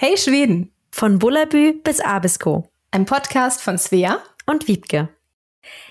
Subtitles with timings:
[0.00, 0.70] Hey Schweden!
[0.92, 2.70] Von Bullabü bis Abisko.
[2.92, 5.08] Ein Podcast von Svea und Wiebke.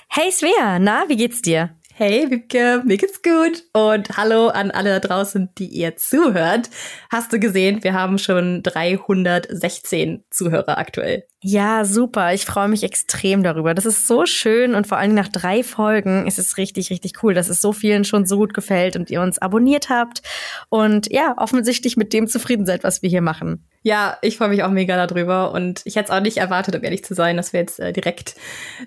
[0.08, 1.76] Hey Svea, na, wie geht's dir?
[1.94, 3.64] Hey Wiebke, mir geht's gut.
[3.74, 6.70] Und hallo an alle da draußen, die ihr zuhört.
[7.10, 11.26] Hast du gesehen, wir haben schon 316 Zuhörer aktuell.
[11.42, 12.34] Ja, super.
[12.34, 13.74] Ich freue mich extrem darüber.
[13.74, 17.34] Das ist so schön und vor allem nach drei Folgen ist es richtig, richtig cool,
[17.34, 20.22] dass es so vielen schon so gut gefällt und ihr uns abonniert habt
[20.70, 23.68] und ja, offensichtlich mit dem zufrieden seid, was wir hier machen.
[23.88, 26.84] Ja, ich freue mich auch mega darüber und ich hätte es auch nicht erwartet, um
[26.84, 28.36] ehrlich zu sein, dass wir jetzt äh, direkt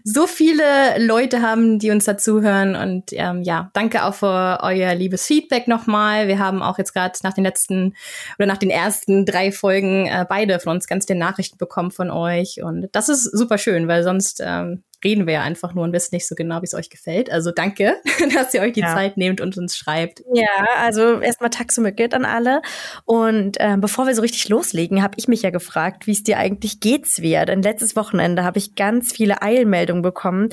[0.04, 0.62] so viele
[0.98, 6.28] Leute haben, die uns dazuhören und ähm, ja, danke auch für euer liebes Feedback nochmal.
[6.28, 7.95] Wir haben auch jetzt gerade nach den letzten
[8.38, 12.10] oder nach den ersten drei Folgen äh, beide von uns ganz viele Nachrichten bekommen von
[12.10, 15.92] euch und das ist super schön, weil sonst ähm, reden wir ja einfach nur und
[15.92, 17.30] wissen nicht so genau, wie es euch gefällt.
[17.30, 17.96] Also danke,
[18.34, 18.95] dass ihr euch die ja.
[18.95, 20.23] Zeit nehmt und uns schreibt.
[20.32, 22.62] Ja, also erstmal Taxomücket an alle.
[23.04, 26.38] Und äh, bevor wir so richtig loslegen, habe ich mich ja gefragt, wie es dir
[26.38, 27.45] eigentlich geht, Svea.
[27.45, 30.48] Denn letztes Wochenende habe ich ganz viele Eilmeldungen bekommen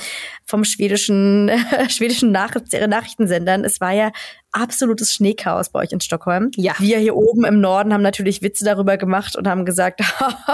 [0.46, 1.58] vom schwedischen, äh,
[1.90, 2.56] schwedischen Nach
[2.88, 3.64] Nachrichtensendern.
[3.64, 4.12] Es war ja
[4.52, 6.52] absolutes Schneechaos bei euch in Stockholm.
[6.56, 6.74] Ja.
[6.80, 10.02] Wir hier oben im Norden haben natürlich Witze darüber gemacht und haben gesagt,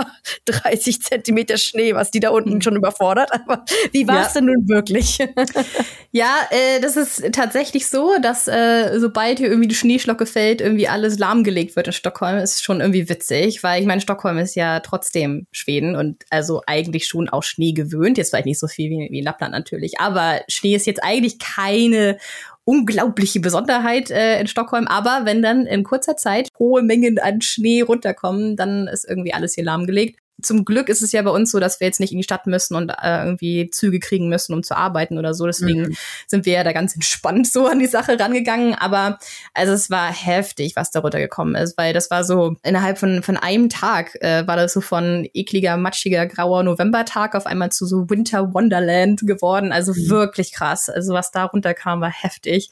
[0.46, 3.32] 30 Zentimeter Schnee, was die da unten schon überfordert.
[3.32, 4.42] Aber wie war es ja.
[4.42, 5.20] denn nun wirklich?
[6.12, 10.88] ja, äh, das ist tatsächlich so, dass äh, sobald hier irgendwie die Schneeschlocke fällt, irgendwie
[10.88, 12.38] alles lahmgelegt wird in Stockholm.
[12.38, 17.08] Ist schon irgendwie witzig, weil ich meine, Stockholm ist ja trotzdem Schweden und also eigentlich
[17.08, 18.18] schon auch Schnee gewöhnt.
[18.18, 21.40] Jetzt vielleicht nicht so viel wie, wie in Lappland natürlich, aber Schnee ist jetzt eigentlich
[21.40, 22.18] keine
[22.66, 24.88] unglaubliche Besonderheit äh, in Stockholm.
[24.88, 29.56] Aber wenn dann in kurzer Zeit hohe Mengen an Schnee runterkommen, dann ist irgendwie alles
[29.56, 32.18] hier lahmgelegt zum Glück ist es ja bei uns so, dass wir jetzt nicht in
[32.18, 35.46] die Stadt müssen und äh, irgendwie Züge kriegen müssen, um zu arbeiten oder so.
[35.46, 35.96] Deswegen mhm.
[36.28, 38.76] sind wir ja da ganz entspannt so an die Sache rangegangen.
[38.76, 39.20] Aber
[39.54, 43.38] also es war heftig, was da runtergekommen ist, weil das war so innerhalb von, von
[43.38, 48.10] einem Tag äh, war das so von ekliger, matschiger, grauer Novembertag auf einmal zu so
[48.10, 49.72] Winter Wonderland geworden.
[49.72, 50.10] Also mhm.
[50.10, 50.90] wirklich krass.
[50.90, 52.70] Also was da runterkam, war heftig.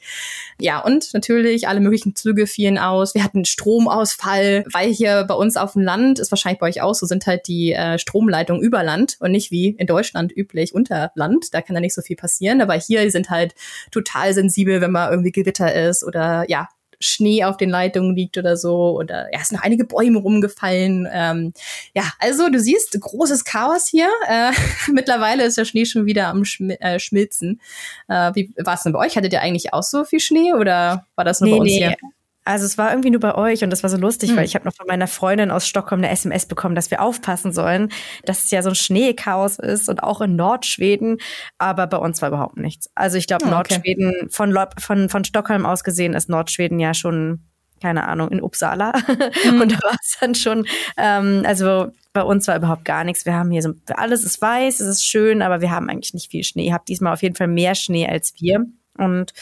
[0.60, 3.14] Ja, und natürlich alle möglichen Züge fielen aus.
[3.14, 6.94] Wir hatten Stromausfall, weil hier bei uns auf dem Land, ist wahrscheinlich bei euch auch
[6.94, 10.74] so, sind halt die die äh, Stromleitung über Land und nicht wie in Deutschland üblich
[10.74, 11.54] unter Land.
[11.54, 12.60] Da kann da nicht so viel passieren.
[12.60, 13.54] Aber hier sind halt
[13.90, 16.68] total sensibel, wenn mal irgendwie Gewitter ist oder ja,
[17.00, 18.96] Schnee auf den Leitungen liegt oder so.
[18.96, 21.08] Oder ja, es sind noch einige Bäume rumgefallen.
[21.10, 21.52] Ähm,
[21.94, 24.08] ja, also du siehst, großes Chaos hier.
[24.28, 24.52] Äh,
[24.92, 27.60] mittlerweile ist der Schnee schon wieder am Schmi äh, Schmilzen.
[28.08, 29.16] Äh, wie war es denn bei euch?
[29.16, 31.78] Hattet ihr eigentlich auch so viel Schnee oder war das nur nee, bei uns nee.
[31.78, 31.96] hier?
[32.44, 34.36] Also es war irgendwie nur bei euch und das war so lustig, hm.
[34.36, 37.52] weil ich habe noch von meiner Freundin aus Stockholm eine SMS bekommen, dass wir aufpassen
[37.52, 37.90] sollen,
[38.24, 41.18] dass es ja so ein Schneechaos ist und auch in Nordschweden,
[41.58, 42.90] aber bei uns war überhaupt nichts.
[42.96, 43.54] Also ich glaube, oh, okay.
[43.54, 47.44] Nordschweden, von, von, von Stockholm aus gesehen ist Nordschweden ja schon,
[47.80, 48.92] keine Ahnung, in Uppsala.
[49.42, 49.60] Hm.
[49.60, 50.66] Und da war es dann schon,
[50.96, 53.24] ähm, also bei uns war überhaupt gar nichts.
[53.24, 56.30] Wir haben hier so, alles ist weiß, es ist schön, aber wir haben eigentlich nicht
[56.30, 56.66] viel Schnee.
[56.66, 58.66] Ihr habt diesmal auf jeden Fall mehr Schnee als wir.
[58.98, 59.32] Und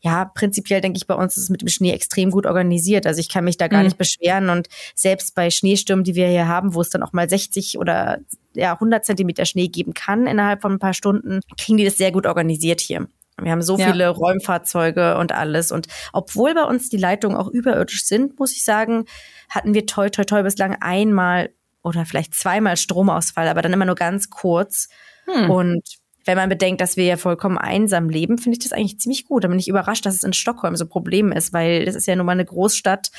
[0.00, 3.06] ja, prinzipiell denke ich, bei uns ist es mit dem Schnee extrem gut organisiert.
[3.06, 3.86] Also ich kann mich da gar mhm.
[3.86, 4.50] nicht beschweren.
[4.50, 8.18] Und selbst bei Schneestürmen, die wir hier haben, wo es dann auch mal 60 oder
[8.54, 12.12] ja, 100 Zentimeter Schnee geben kann innerhalb von ein paar Stunden, kriegen die das sehr
[12.12, 13.08] gut organisiert hier.
[13.42, 13.90] Wir haben so ja.
[13.90, 15.72] viele Räumfahrzeuge und alles.
[15.72, 19.04] Und obwohl bei uns die Leitungen auch überirdisch sind, muss ich sagen,
[19.48, 21.50] hatten wir toi toi toi bislang einmal
[21.82, 24.88] oder vielleicht zweimal Stromausfall, aber dann immer nur ganz kurz.
[25.26, 25.50] Hm.
[25.50, 25.82] Und
[26.24, 29.44] wenn man bedenkt, dass wir ja vollkommen einsam leben, finde ich das eigentlich ziemlich gut.
[29.44, 32.06] Da bin ich überrascht, dass es in Stockholm so ein Problem ist, weil das ist
[32.06, 33.10] ja nun mal eine Großstadt.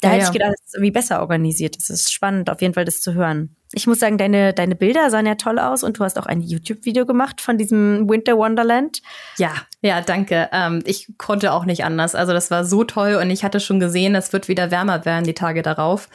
[0.00, 1.90] Da ja, hätte ich gedacht, dass es irgendwie besser organisiert ist.
[1.90, 3.56] Es ist spannend, auf jeden Fall das zu hören.
[3.76, 6.40] Ich muss sagen, deine, deine Bilder sahen ja toll aus und du hast auch ein
[6.40, 9.02] YouTube-Video gemacht von diesem Winter Wonderland.
[9.36, 10.48] Ja, ja, danke.
[10.50, 12.14] Ähm, ich konnte auch nicht anders.
[12.14, 15.24] Also das war so toll und ich hatte schon gesehen, es wird wieder wärmer werden
[15.24, 16.08] die Tage darauf.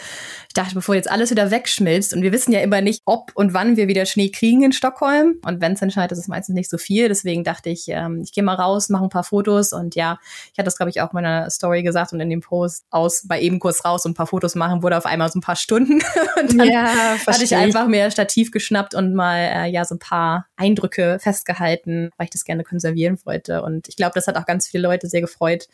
[0.47, 3.53] Ich dachte, bevor jetzt alles wieder wegschmilzt und wir wissen ja immer nicht, ob und
[3.53, 6.69] wann wir wieder Schnee kriegen in Stockholm und wenn es entscheidet, ist es meistens nicht
[6.69, 7.07] so viel.
[7.07, 10.17] Deswegen dachte ich, ähm, ich gehe mal raus, mache ein paar Fotos und ja,
[10.51, 13.25] ich hatte das glaube ich auch in meiner Story gesagt und in dem Post aus
[13.25, 15.55] bei eben kurz raus und ein paar Fotos machen wurde auf einmal so ein paar
[15.55, 16.01] Stunden
[16.41, 19.99] und dann ja, hatte ich einfach mir Stativ geschnappt und mal äh, ja so ein
[19.99, 24.45] paar Eindrücke festgehalten, weil ich das gerne konservieren wollte und ich glaube, das hat auch
[24.45, 25.67] ganz viele Leute sehr gefreut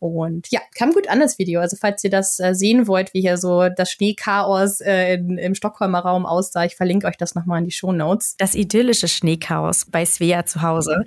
[0.00, 1.60] und ja, kam gut an das Video.
[1.60, 5.38] Also falls ihr das äh, sehen wollt, wie hier so das Schnee Schneechaos äh, in,
[5.38, 6.64] im Stockholmer Raum aussah.
[6.64, 8.36] Ich verlinke euch das nochmal in die Show Notes.
[8.38, 11.04] Das idyllische Schneechaos bei Svea zu Hause.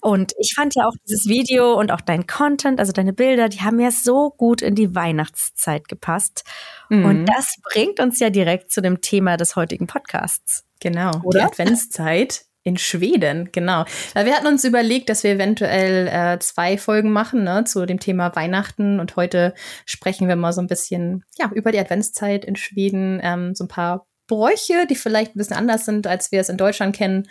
[0.00, 3.60] Und ich fand ja auch dieses Video und auch dein Content, also deine Bilder, die
[3.60, 6.44] haben ja so gut in die Weihnachtszeit gepasst.
[6.88, 7.04] Mhm.
[7.04, 10.64] Und das bringt uns ja direkt zu dem Thema des heutigen Podcasts.
[10.80, 11.40] Genau, Oder?
[11.40, 12.44] die Adventszeit.
[12.66, 13.84] In Schweden, genau.
[14.14, 18.34] Wir hatten uns überlegt, dass wir eventuell äh, zwei Folgen machen ne, zu dem Thema
[18.34, 19.00] Weihnachten.
[19.00, 19.52] Und heute
[19.84, 23.68] sprechen wir mal so ein bisschen ja, über die Adventszeit in Schweden, ähm, so ein
[23.68, 27.28] paar Bräuche, die vielleicht ein bisschen anders sind, als wir es in Deutschland kennen.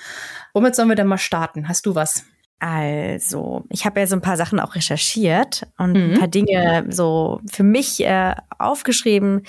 [0.54, 1.68] Womit sollen wir denn mal starten?
[1.68, 2.26] Hast du was?
[2.60, 6.14] Also, ich habe ja so ein paar Sachen auch recherchiert und mhm.
[6.14, 9.44] ein paar Dinge so für mich äh, aufgeschrieben,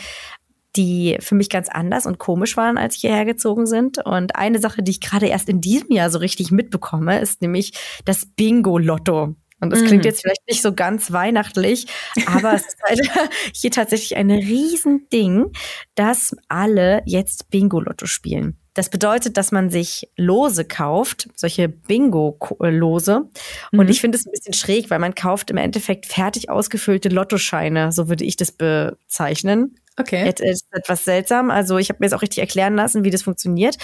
[0.77, 3.99] die für mich ganz anders und komisch waren, als ich hierher gezogen sind.
[4.05, 7.73] Und eine Sache, die ich gerade erst in diesem Jahr so richtig mitbekomme, ist nämlich
[8.05, 9.37] das Bingo-Lotto.
[9.61, 10.09] Und das klingt mhm.
[10.09, 11.87] jetzt vielleicht nicht so ganz weihnachtlich,
[12.27, 13.01] aber es ist halt
[13.55, 15.53] hier tatsächlich ein Riesending,
[15.95, 18.59] dass alle jetzt Bingo-Lotto spielen.
[18.75, 23.31] Das bedeutet, dass man sich Lose kauft, solche Bingo-Lose.
[23.71, 23.79] Mhm.
[23.79, 27.93] Und ich finde es ein bisschen schräg, weil man kauft im Endeffekt fertig ausgefüllte Lottoscheine,
[27.93, 29.77] so würde ich das bezeichnen.
[29.97, 30.33] Okay.
[30.35, 31.51] Es ist etwas seltsam.
[31.51, 33.77] Also ich habe mir jetzt auch richtig erklären lassen, wie das funktioniert.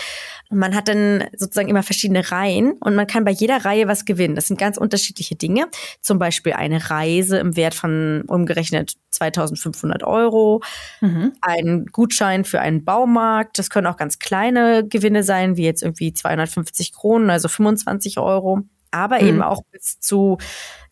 [0.50, 4.34] Man hat dann sozusagen immer verschiedene Reihen und man kann bei jeder Reihe was gewinnen.
[4.34, 5.68] Das sind ganz unterschiedliche Dinge.
[6.00, 10.62] Zum Beispiel eine Reise im Wert von umgerechnet 2500 Euro,
[11.00, 11.32] mhm.
[11.42, 13.58] ein Gutschein für einen Baumarkt.
[13.58, 18.64] Das können auch ganz kleine Gewinne sein, wie jetzt irgendwie 250 Kronen, also 25 Euro
[18.90, 19.28] aber mhm.
[19.28, 20.38] eben auch bis zu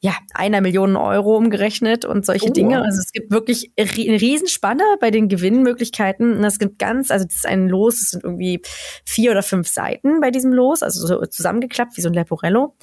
[0.00, 2.52] ja, einer Million Euro umgerechnet und solche oh.
[2.52, 2.82] Dinge.
[2.82, 6.36] Also es gibt wirklich eine Riesenspanne bei den Gewinnmöglichkeiten.
[6.36, 8.62] Und es gibt ganz, also das ist ein Los, es sind irgendwie
[9.04, 12.76] vier oder fünf Seiten bei diesem Los, also so zusammengeklappt wie so ein Leporello.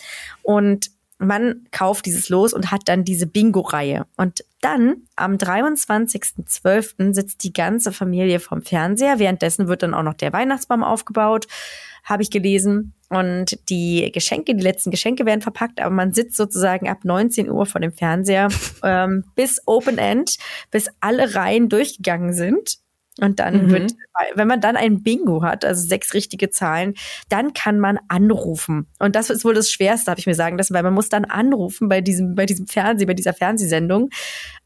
[0.43, 4.05] Und man kauft dieses Los und hat dann diese Bingo-Reihe.
[4.17, 7.13] Und dann am 23.12.
[7.13, 9.19] sitzt die ganze Familie vom Fernseher.
[9.19, 11.47] Währenddessen wird dann auch noch der Weihnachtsbaum aufgebaut,
[12.05, 12.93] habe ich gelesen.
[13.09, 17.65] Und die Geschenke, die letzten Geschenke werden verpackt, aber man sitzt sozusagen ab 19 Uhr
[17.65, 18.47] vor dem Fernseher
[18.83, 20.37] ähm, bis Open End,
[20.71, 22.77] bis alle Reihen durchgegangen sind.
[23.21, 23.71] Und dann mhm.
[23.71, 23.95] wird,
[24.33, 26.95] wenn man dann ein Bingo hat, also sechs richtige Zahlen,
[27.29, 28.87] dann kann man anrufen.
[28.99, 31.23] Und das ist wohl das Schwerste, habe ich mir sagen lassen, weil man muss dann
[31.23, 34.09] anrufen bei diesem, bei diesem Fernseh, bei dieser Fernsehsendung,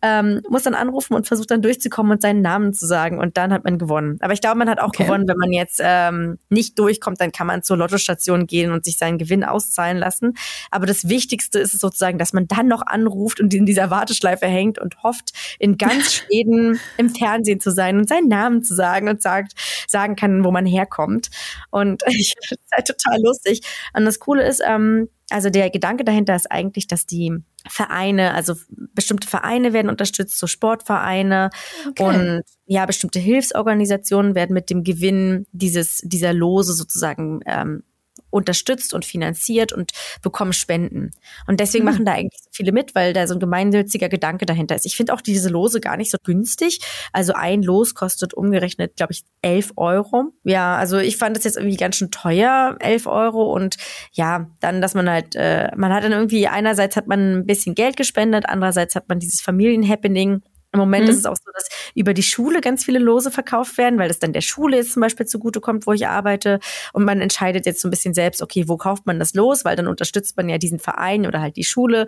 [0.01, 3.19] ähm, muss dann anrufen und versucht dann durchzukommen und seinen Namen zu sagen.
[3.19, 4.17] Und dann hat man gewonnen.
[4.21, 5.03] Aber ich glaube, man hat auch okay.
[5.03, 8.97] gewonnen, wenn man jetzt ähm, nicht durchkommt, dann kann man zur Lottostation gehen und sich
[8.97, 10.33] seinen Gewinn auszahlen lassen.
[10.71, 14.79] Aber das Wichtigste ist sozusagen, dass man dann noch anruft und in dieser Warteschleife hängt
[14.79, 19.09] und hofft, in ganz Schweden im Fernsehen zu sein und seinen Namen Namen zu sagen
[19.09, 19.53] und sagt,
[19.87, 21.29] sagen kann, wo man herkommt.
[21.71, 23.61] Und ich finde es halt total lustig.
[23.93, 27.37] Und das Coole ist, ähm, also der Gedanke dahinter ist eigentlich, dass die
[27.67, 28.55] Vereine, also
[28.93, 31.49] bestimmte Vereine werden unterstützt, so Sportvereine
[31.87, 32.03] okay.
[32.03, 37.83] und ja, bestimmte Hilfsorganisationen werden mit dem Gewinn dieses, dieser Lose sozusagen ähm,
[38.29, 39.91] unterstützt und finanziert und
[40.21, 41.11] bekommen Spenden.
[41.47, 41.91] Und deswegen mhm.
[41.91, 44.85] machen da eigentlich so viele mit, weil da so ein gemeinnütziger Gedanke dahinter ist.
[44.85, 46.79] Ich finde auch diese Lose gar nicht so günstig.
[47.13, 50.33] Also ein Los kostet umgerechnet, glaube ich, elf Euro.
[50.43, 53.53] Ja, also ich fand das jetzt irgendwie ganz schön teuer, elf Euro.
[53.53, 53.77] Und
[54.11, 57.75] ja, dann, dass man halt, äh, man hat dann irgendwie, einerseits hat man ein bisschen
[57.75, 61.11] Geld gespendet, andererseits hat man dieses Familienhappening im Moment mhm.
[61.11, 64.19] ist es auch so, dass über die Schule ganz viele Lose verkauft werden, weil das
[64.19, 66.59] dann der Schule jetzt zum Beispiel zugutekommt, wo ich arbeite.
[66.93, 69.65] Und man entscheidet jetzt so ein bisschen selbst, okay, wo kauft man das los?
[69.65, 72.05] Weil dann unterstützt man ja diesen Verein oder halt die Schule.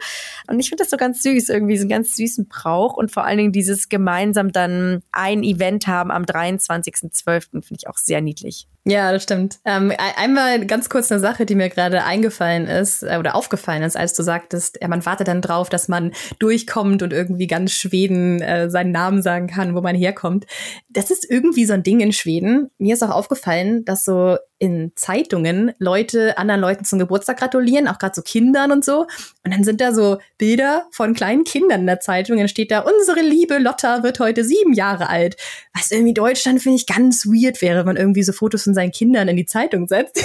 [0.48, 2.94] Und ich finde das so ganz süß, irgendwie so einen ganz süßen Brauch.
[2.94, 7.42] Und vor allen Dingen dieses gemeinsam dann ein Event haben am 23.12.
[7.52, 8.68] finde ich auch sehr niedlich.
[8.84, 9.60] Ja, das stimmt.
[9.64, 13.96] Ähm, einmal ganz kurz eine Sache, die mir gerade eingefallen ist äh, oder aufgefallen ist,
[13.96, 18.42] als du sagtest, ja, man wartet dann drauf, dass man durchkommt und irgendwie ganz Schweden
[18.42, 20.48] äh, seinen Namen sagen kann, wo man herkommt.
[20.90, 22.72] Das ist irgendwie so ein Ding in Schweden.
[22.80, 27.98] Mir ist auch aufgefallen, dass so in Zeitungen Leute anderen Leuten zum Geburtstag gratulieren, auch
[27.98, 29.08] gerade so Kindern und so.
[29.44, 32.38] Und dann sind da so Bilder von kleinen Kindern in der Zeitung.
[32.38, 35.36] Dann steht da, unsere liebe Lotta wird heute sieben Jahre alt.
[35.74, 39.28] Was irgendwie Deutschland, finde ich, ganz weird wäre, wenn irgendwie so Fotos von seinen Kindern
[39.28, 40.24] in die Zeitung setzt.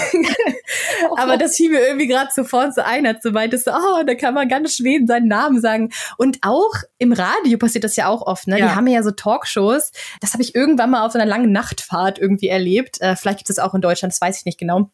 [1.16, 4.34] Aber das fiel mir irgendwie gerade sofort so ein, als du meintest, oh, da kann
[4.34, 5.90] man ganz Schweden seinen Namen sagen.
[6.16, 8.58] Und auch im Radio passiert das ja auch oft, ne?
[8.58, 8.66] Ja.
[8.66, 9.90] Die haben ja so Talkshows.
[10.20, 13.00] Das habe ich irgendwann mal auf so einer langen Nachtfahrt irgendwie erlebt.
[13.00, 14.90] Äh, vielleicht gibt es auch in Deutschland, das weiß ich nicht genau.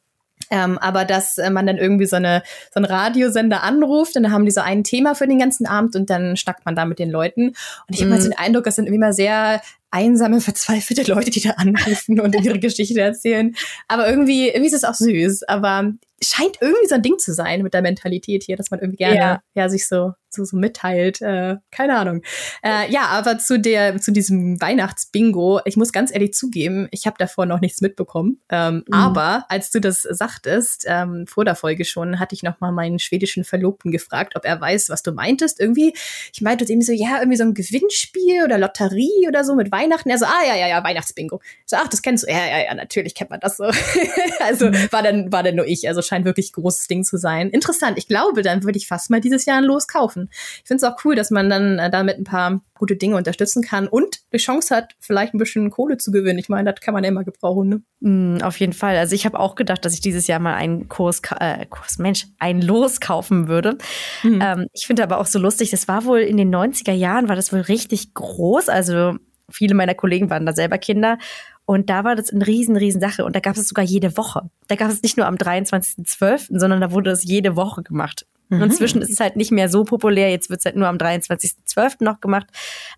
[0.50, 2.42] Ähm, aber dass äh, man dann irgendwie so, eine,
[2.73, 5.94] so einen Radiosender anruft und dann haben die so ein Thema für den ganzen Abend
[5.94, 7.49] und dann schnackt man da mit den Leuten.
[7.49, 7.56] Und
[7.90, 8.14] ich habe mm.
[8.14, 9.61] mal so den Eindruck, das sind irgendwie mal sehr
[9.92, 13.54] einsame, verzweifelte Leute, die da anrufen und ihre Geschichte erzählen.
[13.88, 15.44] Aber irgendwie, irgendwie ist es auch süß.
[15.44, 15.92] Aber
[16.23, 19.17] scheint irgendwie so ein Ding zu sein mit der Mentalität hier, dass man irgendwie gerne
[19.17, 21.21] ja, ja sich so so, so mitteilt.
[21.21, 22.23] Äh, keine Ahnung.
[22.62, 27.17] Äh, ja, aber zu der zu diesem Weihnachtsbingo, ich muss ganz ehrlich zugeben, ich habe
[27.19, 28.41] davor noch nichts mitbekommen.
[28.49, 28.95] Ähm, mhm.
[28.95, 32.99] Aber als du das sagtest, ähm, vor der Folge schon, hatte ich noch mal meinen
[32.99, 35.61] schwedischen Verlobten gefragt, ob er weiß, was du meintest.
[35.61, 35.95] Irgendwie,
[36.33, 40.09] ich meinte eben so, ja, irgendwie so ein Gewinnspiel oder Lotterie oder so mit Weihnachten.
[40.09, 41.41] Er so, ah ja, ja, ja, Weihnachtsbingo.
[41.67, 42.31] So, ach, das kennst du.
[42.31, 43.64] Ja, ja, ja, natürlich kennt man das so.
[44.41, 44.88] also mhm.
[44.91, 45.88] war dann war dann nur ich.
[45.88, 47.49] Also scheint wirklich ein großes Ding zu sein.
[47.49, 47.97] Interessant.
[47.97, 50.28] Ich glaube, dann würde ich fast mal dieses Jahr ein Los kaufen.
[50.33, 53.62] Ich finde es auch cool, dass man dann äh, damit ein paar gute Dinge unterstützen
[53.62, 56.38] kann und die Chance hat, vielleicht ein bisschen Kohle zu gewinnen.
[56.38, 57.69] Ich meine, das kann man ja immer gebrauchen.
[57.69, 57.83] Ne?
[58.00, 58.97] Mm, auf jeden Fall.
[58.97, 62.26] Also ich habe auch gedacht, dass ich dieses Jahr mal einen Kurs, äh, Kurs Mensch,
[62.38, 63.78] ein Los kaufen würde.
[64.23, 64.40] Mhm.
[64.42, 67.37] Ähm, ich finde aber auch so lustig, das war wohl in den 90er Jahren, war
[67.37, 68.69] das wohl richtig groß.
[68.69, 69.16] Also
[69.49, 71.19] viele meiner Kollegen waren da selber Kinder.
[71.64, 73.25] Und da war das eine riesen, riesen Sache.
[73.25, 74.50] Und da gab es sogar jede Woche.
[74.69, 78.26] Da gab es nicht nur am 23.12., sondern da wurde es jede Woche gemacht.
[78.49, 78.62] Mhm.
[78.62, 80.31] Inzwischen ist es halt nicht mehr so populär.
[80.31, 82.04] Jetzt wird es halt nur am 23.12.
[82.04, 82.47] noch gemacht.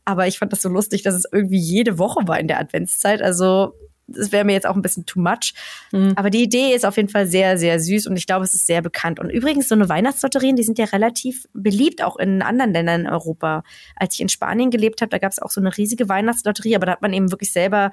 [0.05, 3.23] Aber ich fand das so lustig, dass es irgendwie jede Woche war in der Adventszeit.
[3.23, 3.75] Also
[4.07, 5.55] das wäre mir jetzt auch ein bisschen too much.
[5.93, 6.13] Mhm.
[6.17, 8.67] Aber die Idee ist auf jeden Fall sehr, sehr süß und ich glaube, es ist
[8.67, 9.19] sehr bekannt.
[9.19, 13.09] Und übrigens, so eine Weihnachtslotterien, die sind ja relativ beliebt, auch in anderen Ländern in
[13.09, 13.63] Europa.
[13.97, 16.87] Als ich in Spanien gelebt habe, da gab es auch so eine riesige Weihnachtslotterie, aber
[16.87, 17.91] da hat man eben wirklich selber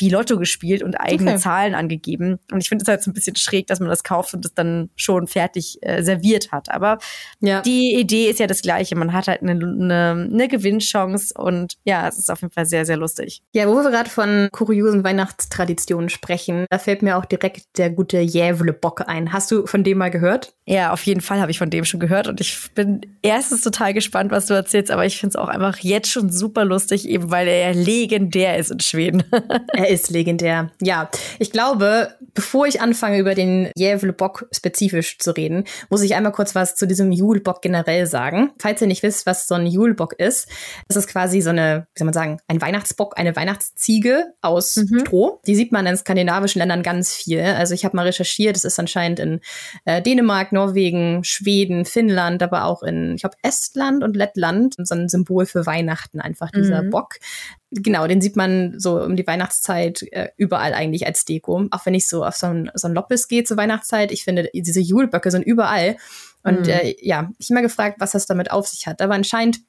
[0.00, 1.40] wie Lotto gespielt und eigene okay.
[1.40, 2.38] Zahlen angegeben.
[2.50, 4.54] Und ich finde es halt so ein bisschen schräg, dass man das kauft und das
[4.54, 6.70] dann schon fertig äh, serviert hat.
[6.70, 6.98] Aber
[7.40, 7.60] ja.
[7.60, 8.96] die Idee ist ja das gleiche.
[8.96, 12.84] Man hat halt eine, eine, eine Gewinnchance und ja, es ist auf jeden Fall sehr,
[12.86, 13.42] sehr lustig.
[13.52, 18.20] Ja, wo wir gerade von kuriosen Weihnachtstraditionen sprechen, da fällt mir auch direkt der gute
[18.20, 19.32] Jävle-Bock ein.
[19.32, 20.54] Hast du von dem mal gehört?
[20.66, 23.92] Ja, auf jeden Fall habe ich von dem schon gehört und ich bin erstens total
[23.92, 27.30] gespannt, was du erzählst, aber ich finde es auch einfach jetzt schon super lustig, eben
[27.30, 29.24] weil er legendär ist in Schweden.
[29.90, 30.70] Ist legendär.
[30.80, 36.30] Ja, ich glaube, bevor ich anfange, über den Jävlebock spezifisch zu reden, muss ich einmal
[36.30, 38.52] kurz was zu diesem Julbock generell sagen.
[38.60, 40.48] Falls ihr nicht wisst, was so ein Julbock ist,
[40.86, 45.00] das ist quasi so eine, wie soll man sagen, ein Weihnachtsbock, eine Weihnachtsziege aus mhm.
[45.00, 45.40] Stroh.
[45.48, 47.40] Die sieht man in skandinavischen Ländern ganz viel.
[47.40, 49.40] Also ich habe mal recherchiert, es ist anscheinend in
[49.86, 55.08] äh, Dänemark, Norwegen, Schweden, Finnland, aber auch in, ich glaube, Estland und Lettland so ein
[55.08, 56.90] Symbol für Weihnachten einfach, dieser mhm.
[56.90, 57.16] Bock.
[57.72, 61.66] Genau, den sieht man so um die Weihnachtszeit äh, überall eigentlich als Deko.
[61.70, 64.50] Auch wenn ich so auf so ein, so ein Loppes gehe zur Weihnachtszeit, ich finde,
[64.52, 65.96] diese Julböcke sind überall.
[66.42, 66.68] Und mhm.
[66.68, 69.00] äh, ja, ich habe mal gefragt, was das damit auf sich hat.
[69.00, 69.60] Aber anscheinend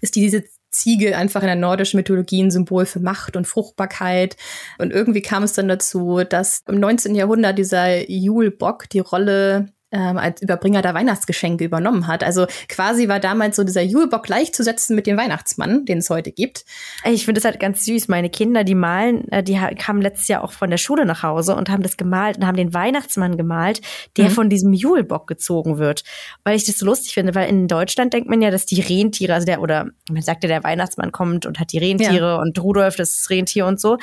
[0.00, 4.36] ist diese Ziege einfach in der nordischen Mythologie ein Symbol für Macht und Fruchtbarkeit.
[4.78, 7.14] Und irgendwie kam es dann dazu, dass im 19.
[7.14, 12.24] Jahrhundert dieser Julbock die Rolle ähm, als Überbringer der Weihnachtsgeschenke übernommen hat.
[12.24, 16.64] Also quasi war damals so dieser Julebock gleichzusetzen mit dem Weihnachtsmann, den es heute gibt.
[17.04, 18.08] Ich finde es halt ganz süß.
[18.08, 21.54] Meine Kinder, die malen, äh, die kamen letztes Jahr auch von der Schule nach Hause
[21.54, 23.80] und haben das gemalt und haben den Weihnachtsmann gemalt,
[24.16, 24.30] der mhm.
[24.30, 26.02] von diesem Julebock gezogen wird.
[26.42, 29.34] Weil ich das so lustig finde, weil in Deutschland denkt man ja, dass die Rentiere,
[29.34, 32.36] also der, oder man sagt ja, der Weihnachtsmann kommt und hat die Rentiere ja.
[32.36, 33.98] und Rudolf, das Rentier und so,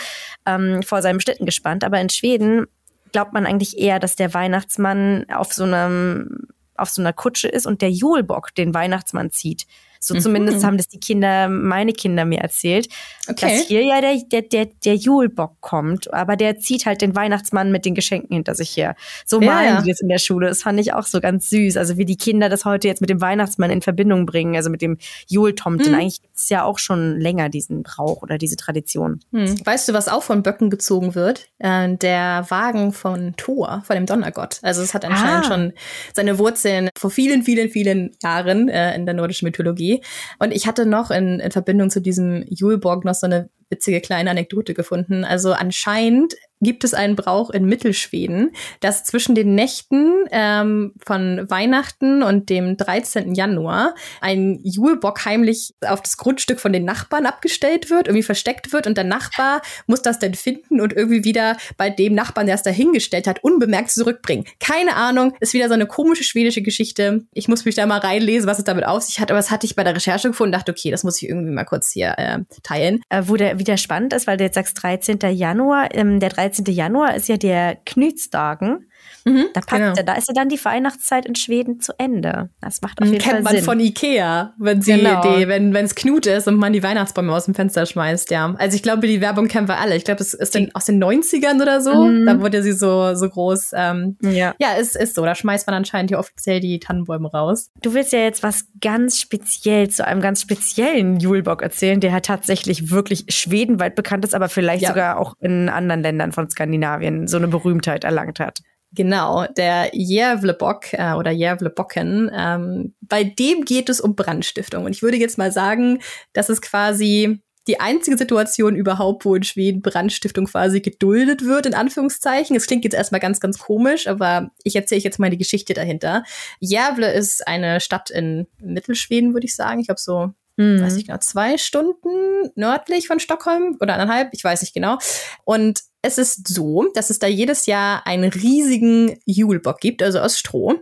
[0.46, 1.84] ähm, vor seinem Schlitten gespannt.
[1.84, 2.68] Aber in Schweden
[3.14, 7.66] glaubt man eigentlich eher, dass der Weihnachtsmann auf so einem auf so einer Kutsche ist
[7.66, 9.68] und der Julbock den Weihnachtsmann zieht.
[10.00, 10.20] So mhm.
[10.20, 12.90] zumindest haben das die Kinder, meine Kinder mir erzählt,
[13.30, 13.58] okay.
[13.58, 17.72] dass hier ja der, der, der, der Julbock kommt, aber der zieht halt den Weihnachtsmann
[17.72, 18.96] mit den Geschenken hinter sich her.
[19.26, 19.82] So ja, malen ja.
[19.82, 20.48] die das in der Schule.
[20.48, 21.78] Das fand ich auch so ganz süß.
[21.78, 24.82] Also wie die Kinder das heute jetzt mit dem Weihnachtsmann in Verbindung bringen, also mit
[24.82, 25.92] dem Jultomten.
[25.92, 26.00] Mhm.
[26.00, 29.20] Eigentlich gibt es ja auch schon länger diesen Brauch oder diese Tradition.
[29.32, 29.66] Mhm.
[29.66, 31.48] Weißt du, was auch von Böcken gezogen wird?
[31.60, 34.60] Äh, der Wagen von Thor, von dem Donnergott.
[34.62, 35.48] Also es hat anscheinend ah.
[35.48, 35.74] schon
[36.14, 40.02] seine Wurzeln vor vielen, vielen, vielen Jahren äh, in der nordischen Mythologie.
[40.40, 44.30] Und ich hatte noch in, in Verbindung zu diesem Julborg noch so eine witzige kleine
[44.30, 45.26] Anekdote gefunden.
[45.26, 52.24] Also anscheinend gibt es einen Brauch in Mittelschweden, dass zwischen den Nächten ähm, von Weihnachten
[52.24, 53.36] und dem 13.
[53.36, 58.88] Januar ein Julbock heimlich auf das Grundstück von den Nachbarn abgestellt wird, irgendwie versteckt wird
[58.88, 62.64] und der Nachbar muss das dann finden und irgendwie wieder bei dem Nachbarn, der es
[62.64, 64.46] da hingestellt hat, unbemerkt zurückbringen.
[64.60, 67.26] Keine Ahnung, ist wieder so eine komische schwedische Geschichte.
[67.34, 69.66] Ich muss mich da mal reinlesen, was es damit auf sich hat, aber das hatte
[69.66, 72.40] ich bei der Recherche gefunden, dachte, okay, das muss ich irgendwie mal kurz hier äh,
[72.64, 73.02] teilen.
[73.10, 75.20] Äh, wo der wieder spannend ist, weil du jetzt sagst 13.
[75.32, 76.44] Januar, ähm, der 13.
[76.44, 76.74] 13.
[76.74, 78.90] Januar ist ja der Knütsdagen.
[79.26, 79.94] Mhm, da, passt, genau.
[79.94, 82.50] da ist ja dann die Weihnachtszeit in Schweden zu Ende.
[82.62, 83.64] Das macht auf jeden Kennt Fall man Sinn.
[83.64, 85.22] von Ikea, wenn sie genau.
[85.22, 88.54] die, wenn es Knut ist und man die Weihnachtsbäume aus dem Fenster schmeißt, ja.
[88.58, 89.96] Also ich glaube, die Werbung kennen wir alle.
[89.96, 92.06] Ich glaube, es ist aus den 90ern oder so.
[92.06, 92.26] Mhm.
[92.26, 93.72] Da wurde sie so, so groß.
[93.76, 95.24] Ähm, ja, ja ist, ist so.
[95.24, 97.70] Da schmeißt man anscheinend hier offiziell die Tannenbäume raus.
[97.82, 102.26] Du willst ja jetzt was ganz speziell zu einem ganz speziellen Julebock erzählen, der halt
[102.26, 104.90] tatsächlich wirklich schwedenweit bekannt ist, aber vielleicht ja.
[104.90, 108.60] sogar auch in anderen Ländern von Skandinavien so eine Berühmtheit erlangt hat.
[108.96, 114.86] Genau, der Järvlebock äh, oder Järvlebocken, ähm, bei dem geht es um Brandstiftung.
[114.86, 116.00] Und ich würde jetzt mal sagen,
[116.34, 121.74] das ist quasi die einzige Situation überhaupt, wo in Schweden Brandstiftung quasi geduldet wird, in
[121.74, 122.56] Anführungszeichen.
[122.56, 126.24] Es klingt jetzt erstmal ganz, ganz komisch, aber ich erzähle jetzt mal die Geschichte dahinter.
[126.60, 129.80] Järvle ist eine Stadt in Mittelschweden, würde ich sagen.
[129.80, 130.82] Ich glaube so mhm.
[130.82, 134.98] weiß ich genau, zwei Stunden nördlich von Stockholm oder anderthalb, ich weiß nicht genau.
[135.46, 140.38] Und es ist so, dass es da jedes Jahr einen riesigen Julebock gibt, also aus
[140.38, 140.76] Stroh.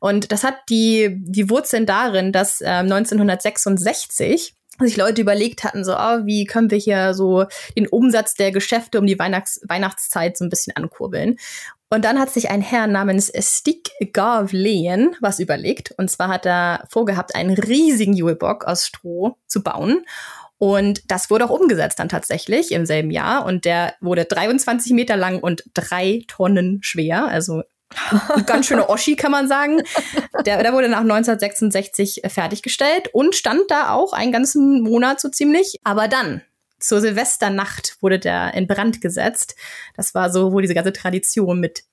[0.00, 5.94] Und das hat die, die Wurzeln darin, dass äh, 1966 sich Leute überlegt hatten, so,
[5.94, 7.44] oh, wie können wir hier so
[7.76, 11.36] den Umsatz der Geschäfte um die Weihnachts Weihnachtszeit so ein bisschen ankurbeln.
[11.92, 15.92] Und dann hat sich ein Herr namens Stig Garvleen was überlegt.
[15.98, 20.02] Und zwar hat er vorgehabt, einen riesigen Julebock aus Stroh zu bauen.
[20.56, 23.44] Und das wurde auch umgesetzt dann tatsächlich im selben Jahr.
[23.44, 27.26] Und der wurde 23 Meter lang und drei Tonnen schwer.
[27.26, 27.62] Also
[28.46, 29.82] ganz schöne Oschi, kann man sagen.
[30.46, 35.76] Der, der wurde nach 1966 fertiggestellt und stand da auch einen ganzen Monat so ziemlich.
[35.84, 36.40] Aber dann,
[36.82, 39.56] zur Silvesternacht, wurde der in Brand gesetzt.
[39.94, 41.84] Das war so, wo diese ganze Tradition mit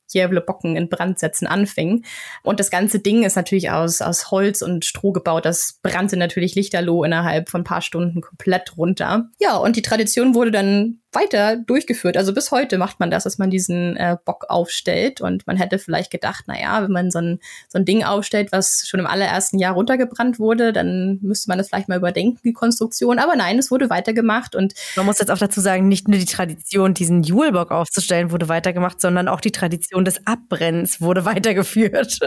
[0.42, 2.04] Bocken in Brand setzen anfing.
[2.44, 5.46] Und das ganze Ding ist natürlich aus, aus Holz und Stroh gebaut.
[5.46, 9.30] Das brannte natürlich lichterloh innerhalb von ein paar Stunden komplett runter.
[9.40, 12.18] Ja, und die Tradition wurde dann weiter durchgeführt.
[12.18, 15.22] Also bis heute macht man das, dass man diesen äh, Bock aufstellt.
[15.22, 18.52] Und man hätte vielleicht gedacht, na ja, wenn man so ein, so ein Ding aufstellt,
[18.52, 22.54] was schon im allerersten Jahr runtergebrannt wurde, dann müsste man das vielleicht mal überdenken, die
[22.54, 23.18] Konstruktion.
[23.18, 24.56] Aber nein, es wurde weitergemacht.
[24.56, 28.48] Und man muss jetzt auch dazu sagen, nicht nur die Tradition, diesen Julebock aufzustellen, wurde
[28.48, 32.20] weitergemacht, sondern auch die Tradition des Abbrennens wurde weitergeführt.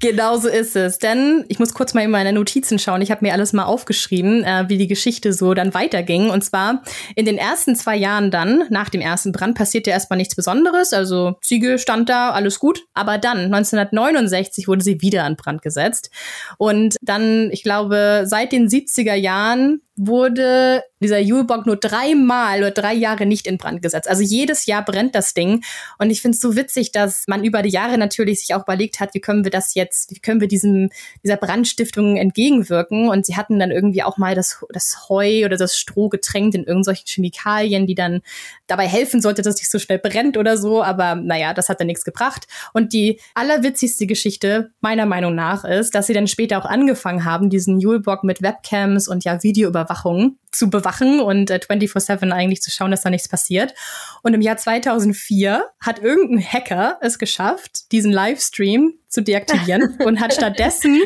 [0.00, 0.98] genau so ist es.
[0.98, 3.02] Denn ich muss kurz mal in meine Notizen schauen.
[3.02, 6.30] Ich habe mir alles mal aufgeschrieben, äh, wie die Geschichte so dann weiterging.
[6.30, 6.82] Und zwar
[7.14, 10.92] in den ersten zwei Jahren dann, nach dem ersten Brand, passierte erstmal nichts Besonderes.
[10.92, 12.84] Also Ziege stand da, alles gut.
[12.94, 16.10] Aber dann, 1969, wurde sie wieder an Brand gesetzt.
[16.58, 22.94] Und dann, ich glaube, seit den 70er Jahren wurde dieser Julebock nur dreimal oder drei
[22.94, 24.08] Jahre nicht in Brand gesetzt.
[24.08, 25.62] Also jedes Jahr brennt das Ding.
[25.98, 29.00] Und ich finde es so witzig, dass man über die Jahre natürlich sich auch überlegt
[29.00, 30.88] hat, wie können wir das jetzt, wie können wir diesem,
[31.22, 33.08] dieser Brandstiftung entgegenwirken.
[33.08, 36.64] Und sie hatten dann irgendwie auch mal das, das Heu oder das Stroh getränkt in
[36.64, 38.22] irgendwelchen Chemikalien, die dann
[38.66, 40.82] dabei helfen sollte, dass es nicht so schnell brennt oder so.
[40.82, 42.46] Aber naja, das hat dann nichts gebracht.
[42.72, 47.50] Und die allerwitzigste Geschichte meiner Meinung nach ist, dass sie dann später auch angefangen haben,
[47.50, 52.62] diesen Julebock mit Webcams und ja Video über Überwachung zu bewachen und äh, 24-7 eigentlich
[52.62, 53.74] zu schauen, dass da nichts passiert.
[54.22, 60.34] Und im Jahr 2004 hat irgendein Hacker es geschafft, diesen Livestream zu deaktivieren und hat
[60.34, 61.02] stattdessen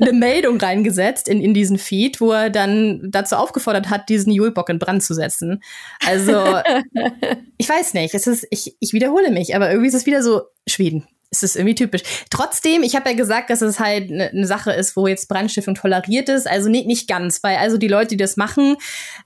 [0.00, 4.68] eine Meldung reingesetzt in, in diesen Feed, wo er dann dazu aufgefordert hat, diesen Julebock
[4.68, 5.62] in Brand zu setzen.
[6.06, 6.40] Also,
[7.58, 10.42] ich weiß nicht, es ist, ich, ich wiederhole mich, aber irgendwie ist es wieder so
[10.66, 12.02] Schweden es ist irgendwie typisch.
[12.30, 15.74] Trotzdem, ich habe ja gesagt, dass es halt eine ne Sache ist, wo jetzt Brandstiftung
[15.74, 16.48] toleriert ist.
[16.48, 18.76] Also nicht, nicht ganz, weil also die Leute, die das machen,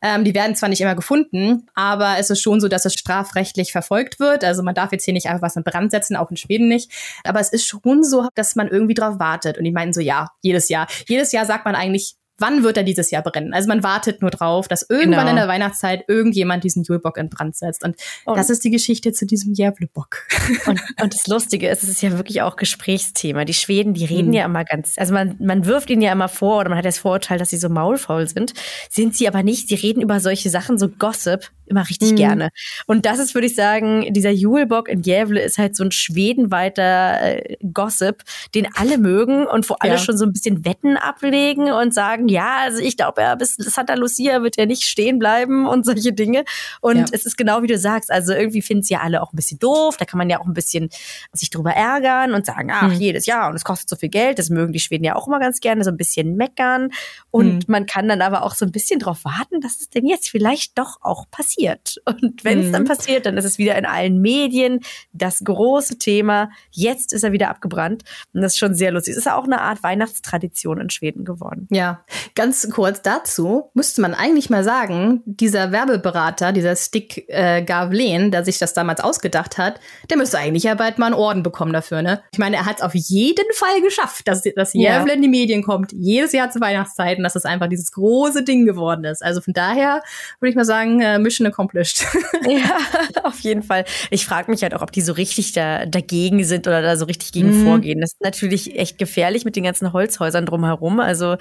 [0.02, 3.72] ähm, die werden zwar nicht immer gefunden, aber es ist schon so, dass es strafrechtlich
[3.72, 4.44] verfolgt wird.
[4.44, 6.90] Also man darf jetzt hier nicht einfach was in Brand setzen, auch in Schweden nicht.
[7.24, 9.58] Aber es ist schon so, dass man irgendwie drauf wartet.
[9.58, 10.88] Und die meinen so, ja, jedes Jahr.
[11.06, 13.54] Jedes Jahr sagt man eigentlich, wann wird er dieses Jahr brennen?
[13.54, 15.30] Also man wartet nur drauf, dass irgendwann genau.
[15.30, 17.84] in der Weihnachtszeit irgendjemand diesen Julebock in Brand setzt.
[17.84, 20.18] Und, und das ist die Geschichte zu diesem Jävlebock.
[20.66, 23.44] Und, und das Lustige ist, es ist ja wirklich auch Gesprächsthema.
[23.44, 24.32] Die Schweden, die reden hm.
[24.32, 26.98] ja immer ganz, also man, man wirft ihnen ja immer vor oder man hat das
[26.98, 28.54] Vorurteil, dass sie so maulfaul sind.
[28.90, 29.68] Sind sie aber nicht.
[29.68, 32.16] Sie reden über solche Sachen, so Gossip, immer richtig mhm.
[32.16, 32.48] gerne.
[32.86, 37.20] Und das ist, würde ich sagen, dieser Julebock in Gävle ist halt so ein schwedenweiter
[37.20, 38.22] äh, Gossip,
[38.54, 39.98] den alle mögen und wo alle ja.
[39.98, 43.94] schon so ein bisschen Wetten ablegen und sagen, ja, also ich glaube, ja, bis Santa
[43.94, 46.44] Lucia wird ja nicht stehen bleiben und solche Dinge.
[46.80, 47.04] Und ja.
[47.12, 49.58] es ist genau wie du sagst, also irgendwie finden es ja alle auch ein bisschen
[49.58, 49.96] doof.
[49.96, 50.88] Da kann man ja auch ein bisschen
[51.32, 52.94] sich drüber ärgern und sagen, ach, mhm.
[52.94, 54.38] jedes Jahr und es kostet so viel Geld.
[54.38, 56.90] Das mögen die Schweden ja auch immer ganz gerne, so ein bisschen meckern.
[57.30, 57.72] Und mhm.
[57.72, 60.78] man kann dann aber auch so ein bisschen drauf warten, dass es denn jetzt vielleicht
[60.78, 61.96] doch auch passiert.
[62.04, 62.72] Und wenn es mhm.
[62.72, 64.80] dann passiert, dann ist es wieder in allen Medien
[65.12, 66.50] das große Thema.
[66.70, 68.04] Jetzt ist er wieder abgebrannt.
[68.32, 69.12] Und das ist schon sehr lustig.
[69.12, 71.68] Es ist ja auch eine Art Weihnachtstradition in Schweden geworden.
[71.70, 78.30] Ja, ganz kurz dazu müsste man eigentlich mal sagen, dieser Werbeberater, dieser Stick äh, Gavlen,
[78.30, 81.72] der sich das damals ausgedacht hat, der müsste eigentlich ja bald mal einen Orden bekommen
[81.72, 82.22] dafür, ne?
[82.32, 85.02] Ich meine, er hat es auf jeden Fall geschafft, dass, dass ja.
[85.04, 89.04] in die Medien kommt, jedes Jahr zu Weihnachtszeiten, dass es einfach dieses große Ding geworden
[89.04, 89.22] ist.
[89.24, 90.02] Also von daher
[90.40, 92.04] würde ich mal sagen, äh, Mission accomplished.
[92.48, 92.76] ja,
[93.24, 93.84] auf jeden Fall.
[94.10, 97.04] Ich frage mich halt auch, ob die so richtig da, dagegen sind oder da so
[97.04, 97.64] richtig gegen mhm.
[97.64, 98.00] vorgehen.
[98.00, 101.00] Das ist natürlich echt gefährlich mit den ganzen Holzhäusern drumherum.
[101.00, 101.36] Also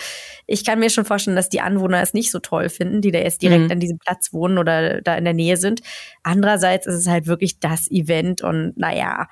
[0.47, 3.19] ich kann mir schon vorstellen, dass die Anwohner es nicht so toll finden, die da
[3.19, 3.71] jetzt direkt mhm.
[3.71, 5.81] an diesem Platz wohnen oder da in der Nähe sind.
[6.23, 9.27] Andererseits ist es halt wirklich das Event und naja,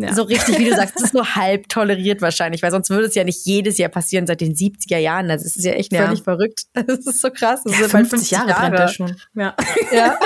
[0.00, 0.14] ja.
[0.14, 3.14] So richtig, wie du sagst, es ist nur halb toleriert wahrscheinlich, weil sonst würde es
[3.14, 5.28] ja nicht jedes Jahr passieren seit den 70er Jahren.
[5.28, 6.06] Das ist ja echt ja.
[6.06, 6.62] völlig verrückt.
[6.90, 7.62] Das ist so krass.
[7.64, 9.14] Das ja, 50, 50 Jahre, Jahre schon.
[9.34, 9.54] Ja.
[9.92, 10.18] ja.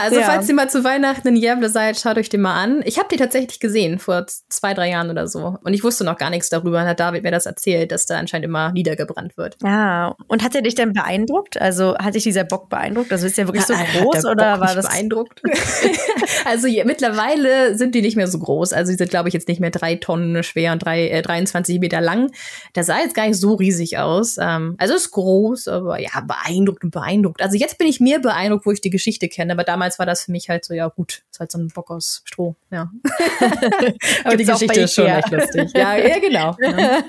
[0.00, 0.26] Ja, also ja.
[0.26, 2.82] falls ihr mal zu Weihnachten in Gävle seid, schaut euch den mal an.
[2.84, 5.58] Ich habe die tatsächlich gesehen vor zwei, drei Jahren oder so.
[5.62, 6.78] Und ich wusste noch gar nichts darüber.
[6.78, 9.56] Dann hat David mir das erzählt, dass da anscheinend immer niedergebrannt wird.
[9.62, 11.60] Ja, und hat er dich denn beeindruckt?
[11.60, 13.12] Also hat dich dieser Bock beeindruckt?
[13.12, 15.42] Also ist der wirklich ja, so groß oder Bock war das beeindruckt?
[16.44, 18.72] also je, mittlerweile sind die nicht mehr so groß.
[18.72, 21.80] Also die sind, glaube ich, jetzt nicht mehr drei Tonnen schwer und drei, äh, 23
[21.80, 22.30] Meter lang.
[22.72, 24.36] Das sah jetzt gar nicht so riesig aus.
[24.40, 27.42] Ähm, also ist groß, aber ja, beeindruckt und beeindruckt.
[27.42, 29.52] Also jetzt bin ich mehr beeindruckt, wo ich die Geschichte kenne.
[29.52, 31.90] Aber damals war das für mich halt so, ja gut, ist halt so ein Bock
[31.90, 32.56] aus Stroh.
[32.70, 32.90] Ja.
[34.24, 35.70] aber die Geschichte ist schon echt lustig.
[35.74, 36.56] Ja, ja genau.
[36.60, 37.02] Ja.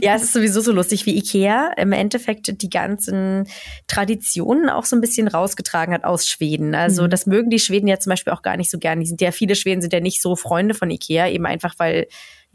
[0.00, 3.48] ja, es ist sowieso so lustig, wie Ikea im Endeffekt die ganzen
[3.86, 6.74] Traditionen auch so ein bisschen rausgetragen hat aus Schweden.
[6.74, 7.10] Also mhm.
[7.10, 9.00] das mögen die Schweden ja zum Beispiel auch gar nicht so gern.
[9.00, 12.06] Die sind ja, viele Schweden sind ja nicht so Freunde von Ikea, eben einfach weil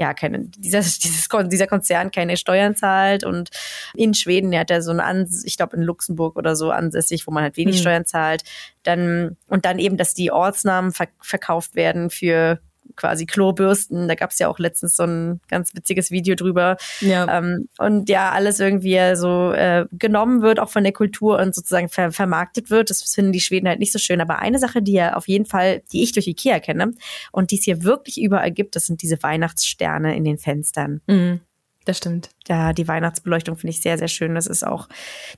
[0.02, 3.52] ja, keine, dieser, dieses, dieser Konzern keine Steuern zahlt und
[3.94, 7.28] in Schweden, der hat ja so eine, Ans ich glaube in Luxemburg oder so ansässig,
[7.28, 7.82] wo man halt wenig mhm.
[7.82, 8.44] Steuern zahlt,
[8.82, 12.60] dann, und dann eben, dass die Ortsnamen ver verkauft werden für
[12.96, 14.08] quasi Klobürsten.
[14.08, 16.78] Da gab es ja auch letztens so ein ganz witziges Video drüber.
[17.00, 17.38] Ja.
[17.38, 21.90] Ähm, und ja, alles irgendwie so äh, genommen wird, auch von der Kultur und sozusagen
[21.90, 22.90] ver vermarktet wird.
[22.90, 24.22] Das finden die Schweden halt nicht so schön.
[24.22, 26.94] Aber eine Sache, die ja auf jeden Fall, die ich durch Ikea kenne
[27.32, 31.02] und die es hier wirklich überall gibt, das sind diese Weihnachtssterne in den Fenstern.
[31.08, 31.42] Mhm.
[31.86, 32.30] Das stimmt.
[32.48, 34.36] Ja, die Weihnachtsbeleuchtung finde ich sehr, sehr schön.
[34.36, 34.88] Das ist auch,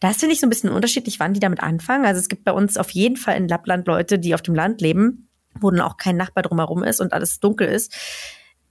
[0.01, 2.05] das finde ich so ein bisschen unterschiedlich, wann die damit anfangen.
[2.05, 4.81] Also es gibt bei uns auf jeden Fall in Lappland Leute, die auf dem Land
[4.81, 7.93] leben wo dann auch kein Nachbar drumherum ist und alles dunkel ist.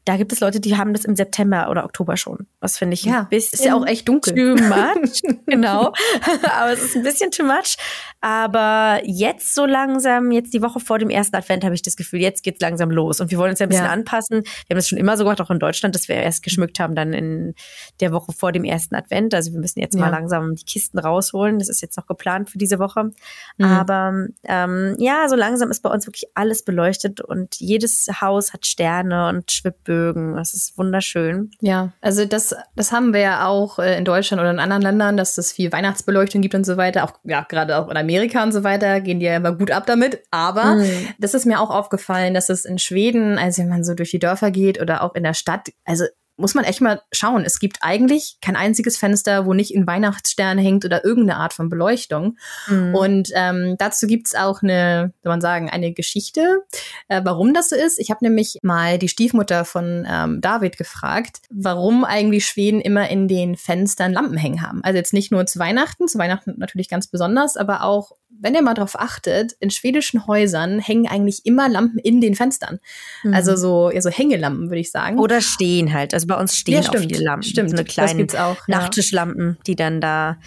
[0.04, 2.48] Da gibt es Leute, die haben das im September oder Oktober schon.
[2.58, 4.34] Was finde ich ja, ein bisschen ist ja auch echt dunkel.
[4.34, 5.92] Too much, genau.
[6.58, 7.76] Aber es ist ein bisschen too much.
[8.20, 12.20] Aber jetzt so langsam, jetzt die Woche vor dem ersten Advent habe ich das Gefühl,
[12.20, 13.20] jetzt geht's langsam los.
[13.20, 13.92] Und wir wollen uns ja ein bisschen ja.
[13.92, 14.42] anpassen.
[14.42, 16.96] Wir haben das schon immer so gemacht, auch in Deutschland, dass wir erst geschmückt haben,
[16.96, 17.54] dann in
[18.00, 19.34] der Woche vor dem ersten Advent.
[19.34, 20.00] Also wir müssen jetzt ja.
[20.00, 21.60] mal langsam die Kisten rausholen.
[21.60, 23.10] Das ist jetzt noch geplant für diese Woche.
[23.58, 23.64] Mhm.
[23.64, 28.66] Aber ähm, ja, so langsam ist bei uns wirklich alles beleuchtet und jedes Haus hat
[28.66, 29.91] Sterne und Schwibbögen.
[30.36, 31.50] Das ist wunderschön.
[31.60, 35.16] Ja, also das, das haben wir ja auch äh, in Deutschland oder in anderen Ländern,
[35.16, 37.04] dass es viel Weihnachtsbeleuchtung gibt und so weiter.
[37.04, 39.70] Auch ja, gerade auch in Amerika Amerika und so weiter gehen die ja immer gut
[39.70, 40.22] ab damit.
[40.30, 41.08] Aber mhm.
[41.18, 44.18] das ist mir auch aufgefallen, dass es in Schweden, also wenn man so durch die
[44.18, 46.04] Dörfer geht oder auch in der Stadt, also
[46.42, 47.44] muss man echt mal schauen.
[47.44, 51.68] Es gibt eigentlich kein einziges Fenster, wo nicht ein Weihnachtsstern hängt oder irgendeine Art von
[51.68, 52.36] Beleuchtung.
[52.66, 52.94] Mhm.
[52.94, 56.62] Und ähm, dazu gibt's auch eine, soll man sagen, eine Geschichte,
[57.08, 57.98] äh, warum das so ist.
[58.00, 63.28] Ich habe nämlich mal die Stiefmutter von ähm, David gefragt, warum eigentlich Schweden immer in
[63.28, 64.82] den Fenstern Lampen hängen haben.
[64.82, 68.62] Also jetzt nicht nur zu Weihnachten, zu Weihnachten natürlich ganz besonders, aber auch wenn ihr
[68.62, 72.80] mal drauf achtet, in schwedischen Häusern hängen eigentlich immer Lampen in den Fenstern.
[73.22, 73.34] Mhm.
[73.34, 75.18] Also so, ja, so Hängelampen, würde ich sagen.
[75.18, 76.12] Oder stehen halt.
[76.12, 77.42] Also bei uns stehen ja, stimmt, auch viele Lampen.
[77.42, 78.26] Stimmt, so eine kleine
[78.66, 80.38] Nachttischlampen, die dann da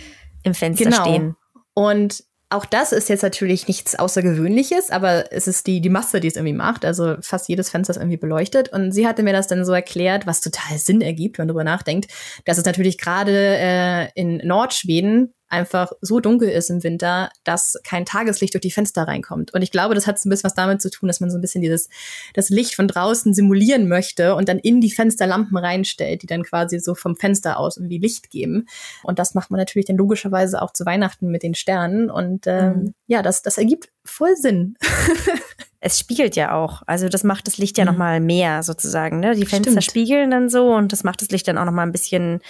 [0.43, 1.01] im Fenster genau.
[1.01, 1.35] stehen.
[1.73, 6.27] Und auch das ist jetzt natürlich nichts Außergewöhnliches, aber es ist die, die Masse, die
[6.27, 6.85] es irgendwie macht.
[6.85, 8.69] Also fast jedes Fenster ist irgendwie beleuchtet.
[8.69, 11.63] Und sie hatte mir das dann so erklärt, was total Sinn ergibt, wenn man darüber
[11.63, 12.11] nachdenkt,
[12.45, 18.05] dass es natürlich gerade äh, in Nordschweden einfach so dunkel ist im Winter, dass kein
[18.05, 19.53] Tageslicht durch die Fenster reinkommt.
[19.53, 21.37] Und ich glaube, das hat so ein bisschen was damit zu tun, dass man so
[21.37, 21.89] ein bisschen dieses
[22.33, 26.79] das Licht von draußen simulieren möchte und dann in die Fensterlampen reinstellt, die dann quasi
[26.79, 28.67] so vom Fenster aus irgendwie Licht geben.
[29.03, 32.09] Und das macht man natürlich dann logischerweise auch zu Weihnachten mit den Sternen.
[32.11, 32.93] Und ähm, mhm.
[33.07, 34.75] ja, das, das ergibt voll Sinn.
[35.85, 36.81] es spiegelt ja auch.
[36.87, 37.91] Also das macht das Licht ja mhm.
[37.91, 39.19] noch mal mehr sozusagen.
[39.19, 39.35] Ne?
[39.35, 39.83] Die Fenster Stimmt.
[39.83, 42.41] spiegeln dann so und das macht das Licht dann auch noch mal ein bisschen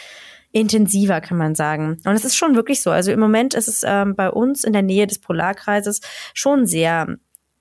[0.55, 1.97] intensiver, kann man sagen.
[2.05, 2.89] Und es ist schon wirklich so.
[2.89, 5.99] Also im Moment ist es ähm, bei uns in der Nähe des Polarkreises
[6.33, 7.17] schon sehr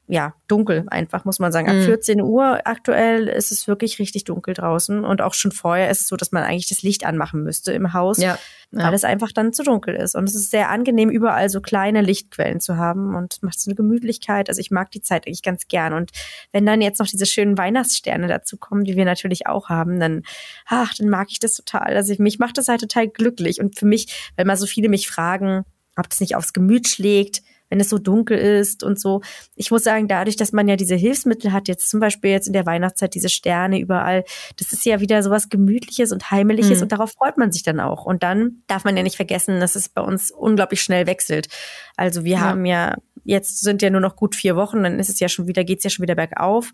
[0.07, 1.69] ja, dunkel einfach, muss man sagen.
[1.69, 2.25] Ab 14 mhm.
[2.25, 5.03] Uhr aktuell ist es wirklich richtig dunkel draußen.
[5.03, 7.95] Und auch schon vorher ist es so, dass man eigentlich das Licht anmachen müsste im
[7.95, 8.39] Haus, ja,
[8.71, 8.85] ja.
[8.85, 10.15] weil es einfach dann zu dunkel ist.
[10.15, 13.77] Und es ist sehr angenehm, überall so kleine Lichtquellen zu haben und macht so eine
[13.77, 14.51] Gemütlichkeit.
[14.51, 15.95] Also ich mag die Zeit eigentlich ganz gern.
[15.95, 16.11] Und
[16.53, 20.23] wenn dann jetzt noch diese schönen Weihnachtssterne dazu kommen, die wir natürlich auch haben, dann,
[20.67, 21.97] ach, dann mag ich das total.
[21.97, 23.59] Also mich macht das halt total glücklich.
[23.59, 25.65] Und für mich, weil mal so viele mich fragen,
[25.97, 27.41] ob das nicht aufs Gemüt schlägt,
[27.75, 29.21] wenn es so dunkel ist und so.
[29.57, 32.53] Ich muss sagen, dadurch, dass man ja diese Hilfsmittel hat, jetzt zum Beispiel jetzt in
[32.53, 34.23] der Weihnachtszeit diese Sterne überall,
[34.57, 36.83] das ist ja wieder sowas Gemütliches und Heimeliges mhm.
[36.85, 38.05] und darauf freut man sich dann auch.
[38.05, 41.49] Und dann darf man ja nicht vergessen, dass es bei uns unglaublich schnell wechselt.
[41.97, 42.41] Also wir ja.
[42.43, 45.49] haben ja, jetzt sind ja nur noch gut vier Wochen, dann ist es ja schon
[45.49, 46.73] wieder, geht's ja schon wieder bergauf.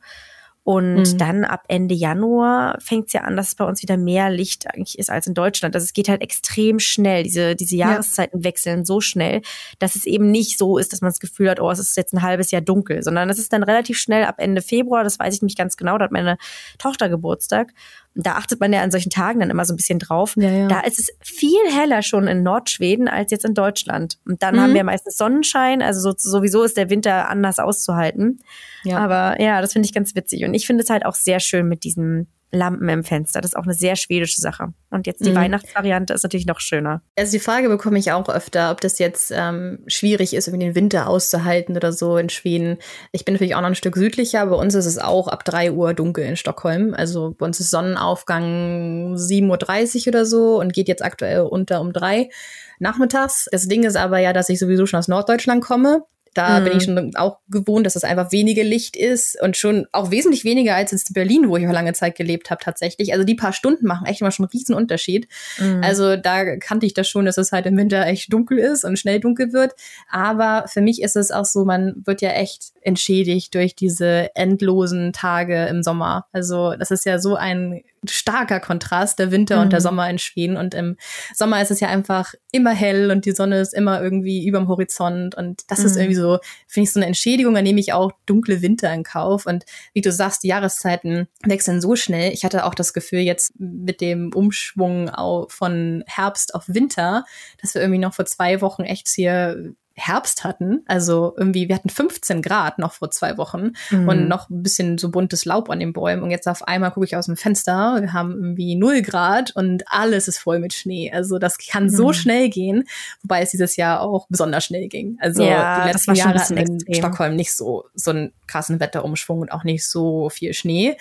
[0.63, 1.19] Und mhm.
[1.19, 4.67] dann ab Ende Januar fängt es ja an, dass es bei uns wieder mehr Licht
[4.67, 5.75] eigentlich ist als in Deutschland.
[5.75, 7.23] Also es geht halt extrem schnell.
[7.23, 8.45] Diese, diese Jahreszeiten ja.
[8.45, 9.41] wechseln so schnell,
[9.79, 12.13] dass es eben nicht so ist, dass man das Gefühl hat, oh, es ist jetzt
[12.13, 15.35] ein halbes Jahr dunkel, sondern es ist dann relativ schnell ab Ende Februar, das weiß
[15.35, 16.37] ich nicht ganz genau, da hat meine
[16.79, 17.73] Tochter Geburtstag.
[18.17, 20.35] Da achtet man ja an solchen Tagen dann immer so ein bisschen drauf.
[20.37, 20.67] Ja, ja.
[20.69, 24.19] Da ist es viel heller schon in Nordschweden als jetzt in Deutschland.
[24.27, 24.61] Und dann Mhm.
[24.61, 25.81] haben wir meistens Sonnenschein.
[25.81, 28.41] Also so, sowieso ist der Winter anders auszuhalten.
[28.83, 28.99] Ja.
[28.99, 30.45] Aber ja, das finde ich ganz witzig.
[30.45, 33.41] Und ich finde es halt auch sehr schön mit diesen Lampen im Fenster.
[33.41, 34.73] Das ist auch eine sehr schwedische Sache.
[34.91, 35.37] Und jetzt die Mhm.
[35.37, 37.03] Weihnachtsvariante ist natürlich noch schöner.
[37.17, 40.75] Also die Frage bekomme ich auch öfter, ob das jetzt ähm, schwierig ist, irgendwie den
[40.75, 42.79] Winter auszuhalten oder so in Schweden.
[43.13, 44.45] Ich bin natürlich auch noch ein Stück südlicher.
[44.47, 46.93] Bei uns ist es auch ab 3 Uhr dunkel in Stockholm.
[46.95, 51.93] Also bei uns ist Sonnenaufgang 7.30 Uhr oder so und geht jetzt aktuell unter um
[51.93, 52.31] drei
[52.79, 53.49] nachmittags.
[53.53, 56.03] Das Ding ist aber ja, dass ich sowieso schon aus Norddeutschland komme.
[56.35, 56.65] Da Mhm.
[56.65, 60.45] bin ich schon auch gewohnt, dass es einfach weniger Licht ist und schon auch wesentlich
[60.45, 63.13] weniger als in Berlin, wo ich auch lange Zeit gelebt habe tatsächlich.
[63.13, 65.27] Also die paar Stunden machen echt immer schon einen riesen Unterschied.
[65.59, 65.81] Mhm.
[65.83, 68.99] Also da kannte ich das schon, dass es halt im Winter echt dunkel ist und
[68.99, 69.73] schnell dunkel wird.
[70.09, 75.13] Aber für mich ist es auch so, man wird ja echt entschädigt durch diese endlosen
[75.13, 76.27] Tage im Sommer.
[76.33, 79.85] Also das ist ja so ein starker Kontrast, der Winter und der Mhm.
[79.85, 80.57] Sommer in Schweden.
[80.57, 80.97] Und im
[81.35, 85.35] Sommer ist es ja einfach immer hell und die Sonne ist immer irgendwie überm Horizont.
[85.35, 86.01] Und das ist Mhm.
[86.03, 89.47] irgendwie so, finde ich, so eine Entschädigung, da nehme ich auch dunkle Winter in Kauf.
[89.47, 92.33] Und wie du sagst, die Jahreszeiten wechseln so schnell.
[92.33, 95.11] Ich hatte auch das Gefühl, jetzt mit dem Umschwung
[95.49, 97.25] von Herbst auf Winter,
[97.61, 100.83] dass wir irgendwie noch vor zwei Wochen echt hier Herbst hatten.
[100.87, 104.09] Also irgendwie, wir hatten 15 Grad noch vor zwei Wochen Mhm.
[104.09, 106.23] und noch ein bisschen so buntes Laub an den Bäumen.
[106.23, 109.85] Und jetzt auf einmal gucke ich aus dem Fenster, wir haben irgendwie 0 Grad und
[109.87, 111.13] alles ist voll mit Schnee.
[111.13, 112.13] Also das kann so Mhm.
[112.15, 112.85] schnell gehen,
[113.23, 115.17] wobei es dieses Jahr auch besonders schnell ging.
[115.21, 116.95] Also Ja, die das letzten war schon ein Jahre hatten in extrem.
[116.95, 120.97] Stockholm nicht so, so einen krassen Wetterumschwung und auch nicht so viel Schnee.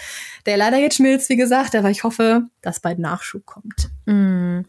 [0.46, 3.90] Der leider jetzt schmilzt, wie gesagt, aber ich hoffe, dass bald Nachschub kommt.
[4.06, 4.62] Mm.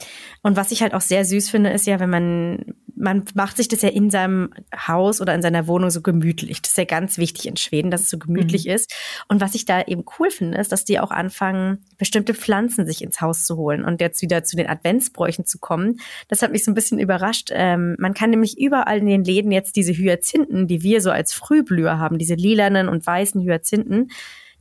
[0.42, 2.64] Und was ich halt auch sehr süß finde, ist ja, wenn man,
[3.00, 6.62] man macht sich das ja in seinem Haus oder in seiner Wohnung so gemütlich.
[6.62, 8.72] Das ist ja ganz wichtig in Schweden, dass es so gemütlich Mhm.
[8.72, 8.94] ist.
[9.28, 13.02] Und was ich da eben cool finde, ist, dass die auch anfangen, bestimmte Pflanzen sich
[13.02, 16.00] ins Haus zu holen und jetzt wieder zu den Adventsbräuchen zu kommen.
[16.28, 17.50] Das hat mich so ein bisschen überrascht.
[17.52, 21.32] Ähm, man kann nämlich überall in den Läden jetzt diese Hyazinthen, die wir so als
[21.32, 24.10] Frühblüher haben, diese lilanen und weißen Hyazinthen,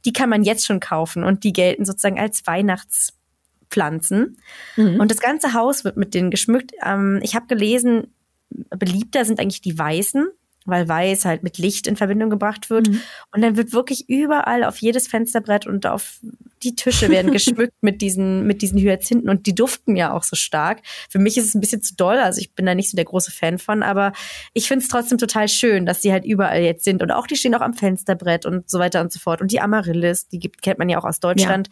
[0.06, 4.38] die kann man jetzt schon kaufen und die gelten sozusagen als Weihnachtspflanzen.
[4.78, 5.00] Mhm.
[5.00, 6.72] Und das ganze Haus wird mit denen geschmückt.
[6.86, 8.14] Ähm, ich habe gelesen,
[8.50, 10.30] beliebter sind eigentlich die Weißen,
[10.70, 12.90] weil Weiß halt mit Licht in Verbindung gebracht wird.
[12.90, 13.02] Mhm.
[13.34, 16.20] Und dann wird wirklich überall auf jedes Fensterbrett und auf
[16.64, 20.36] die Tische werden geschmückt mit diesen, mit diesen Hyazinthen und die duften ja auch so
[20.36, 20.82] stark.
[21.10, 23.06] Für mich ist es ein bisschen zu doll, also ich bin da nicht so der
[23.06, 24.12] große Fan von, aber
[24.54, 27.36] ich finde es trotzdem total schön, dass die halt überall jetzt sind und auch die
[27.36, 29.42] stehen auch am Fensterbrett und so weiter und so fort.
[29.42, 31.70] Und die Amaryllis, die gibt, kennt man ja auch aus Deutschland.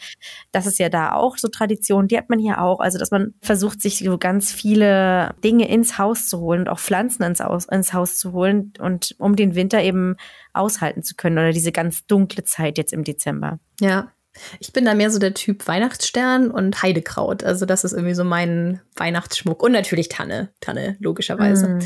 [0.52, 2.80] Das ist ja da auch so Tradition, die hat man hier auch.
[2.80, 6.80] Also, dass man versucht, sich so ganz viele Dinge ins Haus zu holen und auch
[6.80, 8.87] Pflanzen ins Haus, ins Haus zu holen und
[9.20, 10.16] um den Winter eben
[10.54, 13.60] aushalten zu können oder diese ganz dunkle Zeit jetzt im Dezember.
[13.80, 14.12] Ja.
[14.60, 17.44] Ich bin da mehr so der Typ Weihnachtsstern und Heidekraut.
[17.44, 19.64] Also das ist irgendwie so mein Weihnachtsschmuck.
[19.64, 20.50] Und natürlich Tanne.
[20.62, 21.70] Tanne, logischerweise.
[21.70, 21.80] Mm.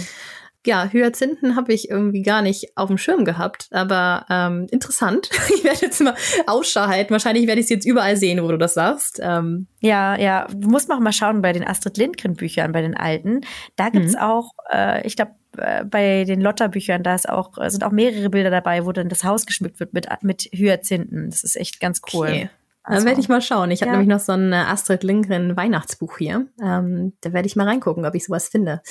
[0.67, 3.67] Ja, Hyazinthen habe ich irgendwie gar nicht auf dem Schirm gehabt.
[3.71, 5.29] Aber ähm, interessant.
[5.55, 6.13] Ich werde jetzt mal
[6.45, 7.11] Ausschau halten.
[7.13, 9.19] Wahrscheinlich werde ich es jetzt überall sehen, wo du das sagst.
[9.23, 12.97] Ähm, Ja, ja, du musst mal, mal schauen bei den Astrid Lindgren Büchern, bei den
[12.97, 13.41] alten.
[13.77, 14.19] Da gibt's Mhm.
[14.19, 18.29] auch, äh, ich glaube, bei den Lotta Büchern, da ist auch, äh, sind auch mehrere
[18.29, 21.29] Bilder dabei, wo dann das Haus geschmückt wird mit, mit Hyazinthen.
[21.29, 22.27] Das ist echt ganz cool.
[22.27, 22.49] Okay.
[22.83, 23.69] Also, Dann werde ich mal schauen.
[23.69, 23.97] Ich habe Ja.
[23.99, 26.47] nämlich noch so ein äh, Astrid Lindgren Weihnachtsbuch hier.
[26.59, 28.81] Ähm, da werde ich mal reingucken, ob ich sowas finde.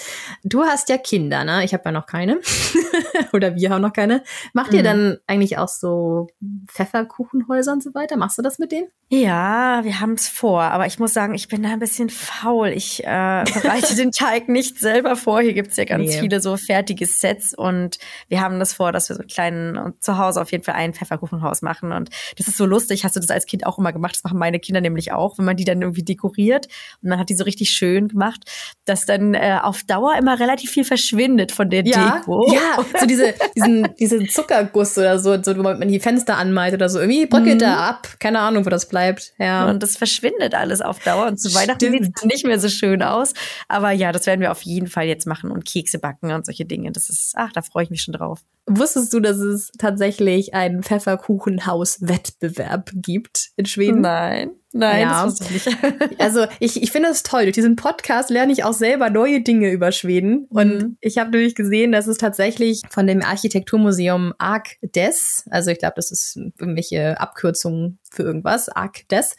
[0.44, 1.64] Du hast ja Kinder, ne?
[1.64, 2.38] Ich habe ja noch keine.
[3.33, 4.23] Oder wir haben noch keine.
[4.53, 4.85] Macht ihr Mhm.
[4.85, 6.29] dann eigentlich auch so
[6.68, 8.16] Pfefferkuchenhäuser und so weiter?
[8.16, 8.87] Machst du das mit denen?
[9.12, 12.68] Ja, wir haben es vor, aber ich muss sagen, ich bin da ein bisschen faul.
[12.68, 15.40] Ich äh, bereite den Teig nicht selber vor.
[15.40, 16.20] Hier gibt's ja ganz Nee.
[16.20, 20.01] viele so fertige Sets und wir haben das vor, dass wir so einen kleinen und
[20.01, 21.90] zu Hause auf jeden Fall ein Pfefferkuchenhaus machen.
[21.90, 23.03] Und das ist so lustig.
[23.05, 24.14] Hast du das als Kind auch immer gemacht?
[24.14, 26.68] Das machen meine Kinder nämlich auch, wenn man die dann irgendwie dekoriert
[27.03, 28.44] und man hat die so richtig schön gemacht,
[28.85, 32.53] dass dann äh, auf Dauer immer relativ viel verschwindet von der Deko.
[32.55, 36.88] ja, so diese, diesen, diesen Zuckerguss oder so, so, wo man die Fenster anmalt oder
[36.88, 37.01] so.
[37.01, 37.59] Irgendwie bröckelt Mhm.
[37.59, 38.07] da ab.
[38.20, 39.00] Keine Ahnung, wo das bleibt.
[39.39, 39.69] Ja.
[39.69, 41.27] Und das verschwindet alles auf Dauer.
[41.27, 43.35] Und zu Weihnachten sieht es nicht mehr so schön aus.
[43.69, 46.65] Aber ja, das werden wir auf jeden Fall jetzt machen und Kekse backen und solche
[46.65, 46.93] Dinge.
[46.93, 48.41] Das ist, ach, da freue ich mich schon drauf.
[48.67, 54.01] Wusstest du, dass es tatsächlich einen Pfefferkuchenhaus-Wettbewerb gibt in Schweden?
[54.03, 55.24] Nein, nein, Ja.
[55.24, 56.18] das wusste ich nicht.
[56.20, 57.42] Also ich, ich finde es toll.
[57.42, 60.46] Durch diesen Podcast lerne ich auch selber neue Dinge über Schweden.
[60.50, 60.96] Und Mhm.
[61.00, 66.11] ich habe nämlich gesehen, dass es tatsächlich von dem Architekturmuseum ArcDes, also ich glaube, das
[66.11, 69.37] ist irgendwelche Abkürzungen für irgendwas, ArcDes,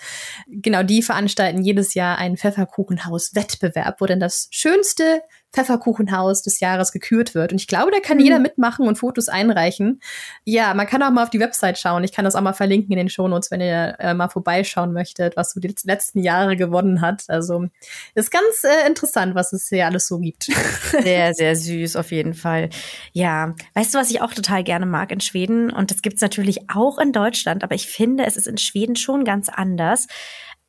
[0.47, 5.21] genau, die veranstalten jedes Jahr einen Pfefferkuchenhaus-Wettbewerb, wo dann das schönste
[5.53, 7.51] Pfefferkuchenhaus des Jahres gekürt wird.
[7.51, 8.23] Und ich glaube, da kann mhm.
[8.23, 10.01] jeder mitmachen und Fotos einreichen.
[10.45, 12.03] Ja, man kann auch mal auf die Website schauen.
[12.03, 15.35] Ich kann das auch mal verlinken in den Shownotes, wenn ihr äh, mal vorbeischauen möchtet,
[15.35, 17.23] was so die letzten Jahre gewonnen hat.
[17.27, 17.67] Also
[18.15, 20.45] ist ganz äh, interessant, was es hier alles so gibt.
[21.01, 22.69] Sehr, sehr süß, auf jeden Fall.
[23.13, 25.71] Ja, weißt du, was ich auch total gerne mag in Schweden?
[25.71, 29.25] Und das gibt's natürlich auch in Deutschland, aber ich finde, es ist in Schweden schon
[29.25, 30.07] ganz anders.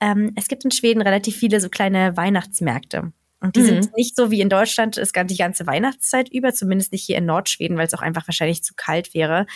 [0.01, 3.13] Ähm, es gibt in Schweden relativ viele so kleine Weihnachtsmärkte.
[3.43, 3.67] Und die mhm.
[3.67, 7.27] sind nicht so wie in Deutschland ist die ganze Weihnachtszeit über, zumindest nicht hier in
[7.27, 9.47] Nordschweden, weil es auch einfach wahrscheinlich zu kalt wäre.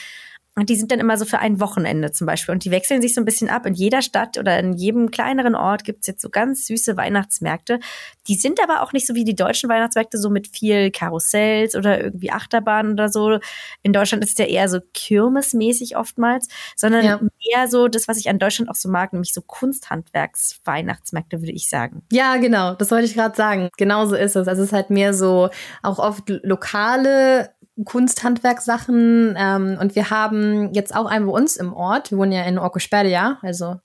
[0.58, 2.54] Und die sind dann immer so für ein Wochenende zum Beispiel.
[2.54, 3.66] Und die wechseln sich so ein bisschen ab.
[3.66, 7.78] In jeder Stadt oder in jedem kleineren Ort gibt's jetzt so ganz süße Weihnachtsmärkte.
[8.26, 12.02] Die sind aber auch nicht so wie die deutschen Weihnachtsmärkte, so mit viel Karussells oder
[12.02, 13.38] irgendwie Achterbahnen oder so.
[13.82, 17.20] In Deutschland ist es ja eher so kirmesmäßig oftmals, sondern ja.
[17.54, 21.68] eher so das, was ich an Deutschland auch so mag, nämlich so Kunsthandwerks-Weihnachtsmärkte, würde ich
[21.68, 22.00] sagen.
[22.10, 22.74] Ja, genau.
[22.74, 23.68] Das wollte ich gerade sagen.
[23.76, 24.48] Genauso ist es.
[24.48, 25.50] Also es ist halt mehr so
[25.82, 27.50] auch oft lokale
[27.84, 32.10] Kunsthandwerksachen ähm, und wir haben jetzt auch einen bei uns im Ort.
[32.10, 33.80] Wir wohnen ja in Orkosperja, also ein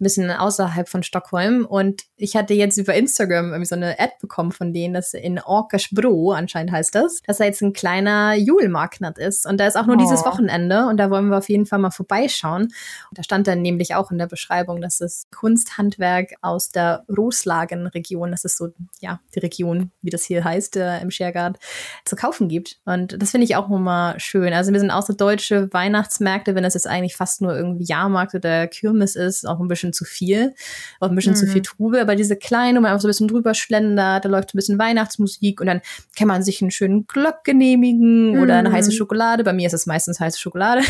[0.00, 1.64] bisschen außerhalb von Stockholm.
[1.64, 5.38] Und ich hatte jetzt über Instagram irgendwie so eine Ad bekommen von denen, dass in
[5.38, 9.46] Orkersbro, anscheinend heißt das, dass da jetzt ein kleiner Julmarkt ist.
[9.46, 10.00] Und da ist auch nur oh.
[10.00, 12.62] dieses Wochenende und da wollen wir auf jeden Fall mal vorbeischauen.
[12.62, 18.32] Und da stand dann nämlich auch in der Beschreibung, dass es Kunsthandwerk aus der Roslagen-Region,
[18.32, 18.68] das ist so,
[19.00, 21.58] ja, die Region, wie das hier heißt, äh, im Schergard,
[22.04, 22.80] zu kaufen gibt.
[22.84, 24.54] Und das das finde ich auch immer schön.
[24.54, 28.34] Also wir sind auch so deutsche Weihnachtsmärkte, wenn das jetzt eigentlich fast nur irgendwie Jahrmarkt
[28.34, 30.54] oder Kirmes ist, auch ein bisschen zu viel,
[30.98, 31.36] auch ein bisschen mhm.
[31.36, 32.00] zu viel Trubel.
[32.00, 34.60] Aber diese kleine, wo man einfach so ein bisschen drüber schlendert, da läuft so ein
[34.60, 35.82] bisschen Weihnachtsmusik und dann
[36.16, 38.40] kann man sich einen schönen Glock genehmigen mhm.
[38.40, 38.94] oder eine heiße mhm.
[38.94, 39.44] Schokolade.
[39.44, 40.80] Bei mir ist es meistens heiße Schokolade.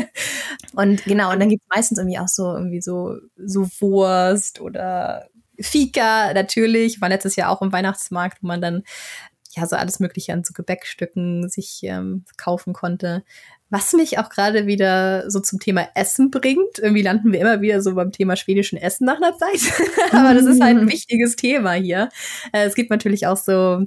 [0.74, 5.28] und genau, und dann gibt es meistens irgendwie auch so irgendwie so, so Wurst oder
[5.60, 8.82] Fika natürlich, war letztes Jahr auch im Weihnachtsmarkt, wo man dann
[9.58, 13.24] ja, so alles Mögliche an so Gebäckstücken sich ähm, kaufen konnte.
[13.70, 16.78] Was mich auch gerade wieder so zum Thema Essen bringt.
[16.78, 19.60] Irgendwie landen wir immer wieder so beim Thema schwedischen Essen nach einer Zeit.
[20.12, 20.90] Aber das ist halt ein mhm.
[20.90, 22.08] wichtiges Thema hier.
[22.52, 23.84] Äh, es gibt natürlich auch so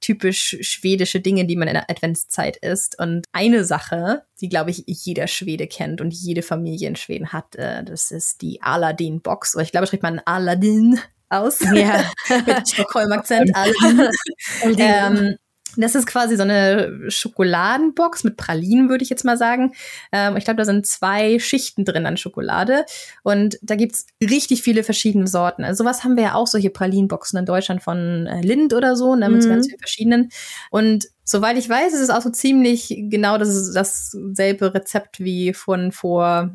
[0.00, 2.98] typisch schwedische Dinge, die man in der Adventszeit isst.
[2.98, 7.56] Und eine Sache, die, glaube ich, jeder Schwede kennt und jede Familie in Schweden hat,
[7.56, 9.56] äh, das ist die Aladdin-Box.
[9.56, 11.60] Oder ich glaube, schreibt man Aladdin aus.
[11.60, 12.04] Ja.
[12.46, 13.50] Mit Stockholm-Akzent.
[14.78, 15.36] ähm,
[15.76, 19.74] das ist quasi so eine Schokoladenbox mit Pralinen, würde ich jetzt mal sagen.
[20.12, 22.84] Ähm, ich glaube, da sind zwei Schichten drin an Schokolade.
[23.22, 25.64] Und da gibt's richtig viele verschiedene Sorten.
[25.64, 29.14] Also sowas haben wir ja auch, solche Pralinenboxen in Deutschland von äh, Lind oder so,
[29.14, 29.48] ne, mit mhm.
[29.50, 30.30] ganz vielen verschiedenen.
[30.70, 35.92] Und soweit ich weiß, ist es auch so ziemlich genau das, dasselbe Rezept wie von
[35.92, 36.50] vor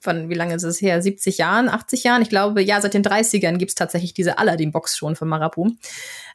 [0.00, 1.00] von wie lange ist es her?
[1.00, 2.22] 70 Jahren, 80 Jahren?
[2.22, 5.70] Ich glaube, ja, seit den 30ern gibt es tatsächlich diese Aladdin-Box schon von Marabu.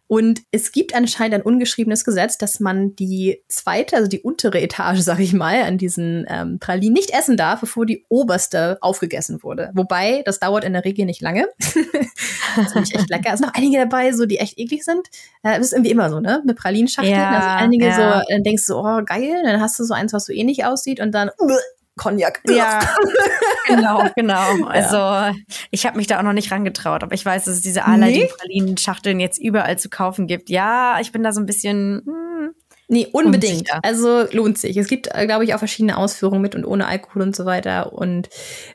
[0.07, 4.99] Und es gibt anscheinend ein ungeschriebenes Gesetz, dass man die zweite, also die untere Etage,
[5.01, 9.71] sag ich mal, an diesen ähm, Pralinen nicht essen darf, bevor die oberste aufgegessen wurde.
[9.73, 11.47] Wobei, das dauert in der Regel nicht lange.
[11.59, 13.33] das finde ich echt lecker.
[13.33, 15.07] Es sind noch einige dabei, so die echt eklig sind.
[15.43, 16.41] Äh, das ist irgendwie immer so, ne?
[16.45, 17.13] Mit Pralinschachteln.
[17.13, 17.95] Ja, also einige ja.
[18.21, 19.41] so, dann denkst du, oh, geil.
[19.43, 21.51] Dann hast du so eins, was so ähnlich aussieht und dann, uh,
[21.97, 22.41] Cognac.
[22.47, 22.79] Ja,
[23.67, 24.65] genau, genau.
[24.65, 25.33] Also ja.
[25.71, 29.19] ich habe mich da auch noch nicht rangetraut, aber ich weiß, dass es diese Aladdin-Pralinen-Schachteln
[29.19, 30.49] jetzt überall zu kaufen gibt.
[30.49, 32.03] Ja, ich bin da so ein bisschen.
[32.05, 32.53] Hm,
[32.89, 33.69] Nee, unbedingt.
[33.69, 33.79] Unsicher.
[33.83, 34.77] Also lohnt sich.
[34.77, 37.91] Es gibt, äh, glaube ich, auch verschiedene Ausführungen mit und ohne Alkohol und so weiter.
[37.91, 38.29] Und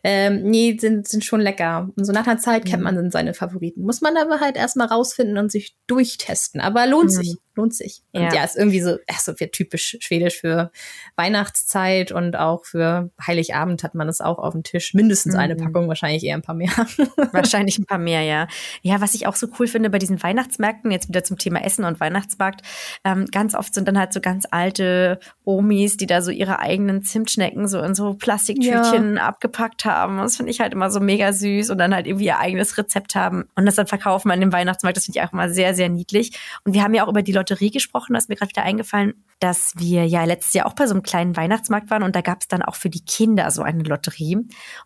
[0.04, 1.88] ähm, nee, sind, sind schon lecker.
[1.96, 2.68] Und so nach einer Zeit mhm.
[2.68, 3.82] kennt man dann seine Favoriten.
[3.82, 6.60] Muss man aber halt erstmal rausfinden und sich durchtesten.
[6.60, 7.14] Aber lohnt mhm.
[7.14, 8.02] sich lohnt sich.
[8.12, 10.70] Und ja, ja ist irgendwie so, ach, so wird typisch schwedisch für
[11.16, 14.94] Weihnachtszeit und auch für Heiligabend hat man es auch auf dem Tisch.
[14.94, 15.40] Mindestens mhm.
[15.40, 16.70] eine Packung, wahrscheinlich eher ein paar mehr.
[17.32, 18.48] wahrscheinlich ein paar mehr, ja.
[18.82, 21.84] Ja, was ich auch so cool finde bei diesen Weihnachtsmärkten, jetzt wieder zum Thema Essen
[21.84, 22.62] und Weihnachtsmarkt,
[23.04, 27.02] ähm, ganz oft sind dann halt so ganz alte Omis, die da so ihre eigenen
[27.02, 29.22] Zimtschnecken so in so Plastiktütchen ja.
[29.22, 30.18] abgepackt haben.
[30.18, 33.14] Das finde ich halt immer so mega süß und dann halt irgendwie ihr eigenes Rezept
[33.14, 34.96] haben und das dann verkaufen an dem Weihnachtsmarkt.
[34.96, 36.38] Das finde ich auch immer sehr, sehr niedlich.
[36.64, 39.14] Und wir haben ja auch über die Lotterie gesprochen, da ist mir gerade wieder eingefallen,
[39.40, 42.42] dass wir ja letztes Jahr auch bei so einem kleinen Weihnachtsmarkt waren und da gab
[42.42, 44.36] es dann auch für die Kinder so eine Lotterie.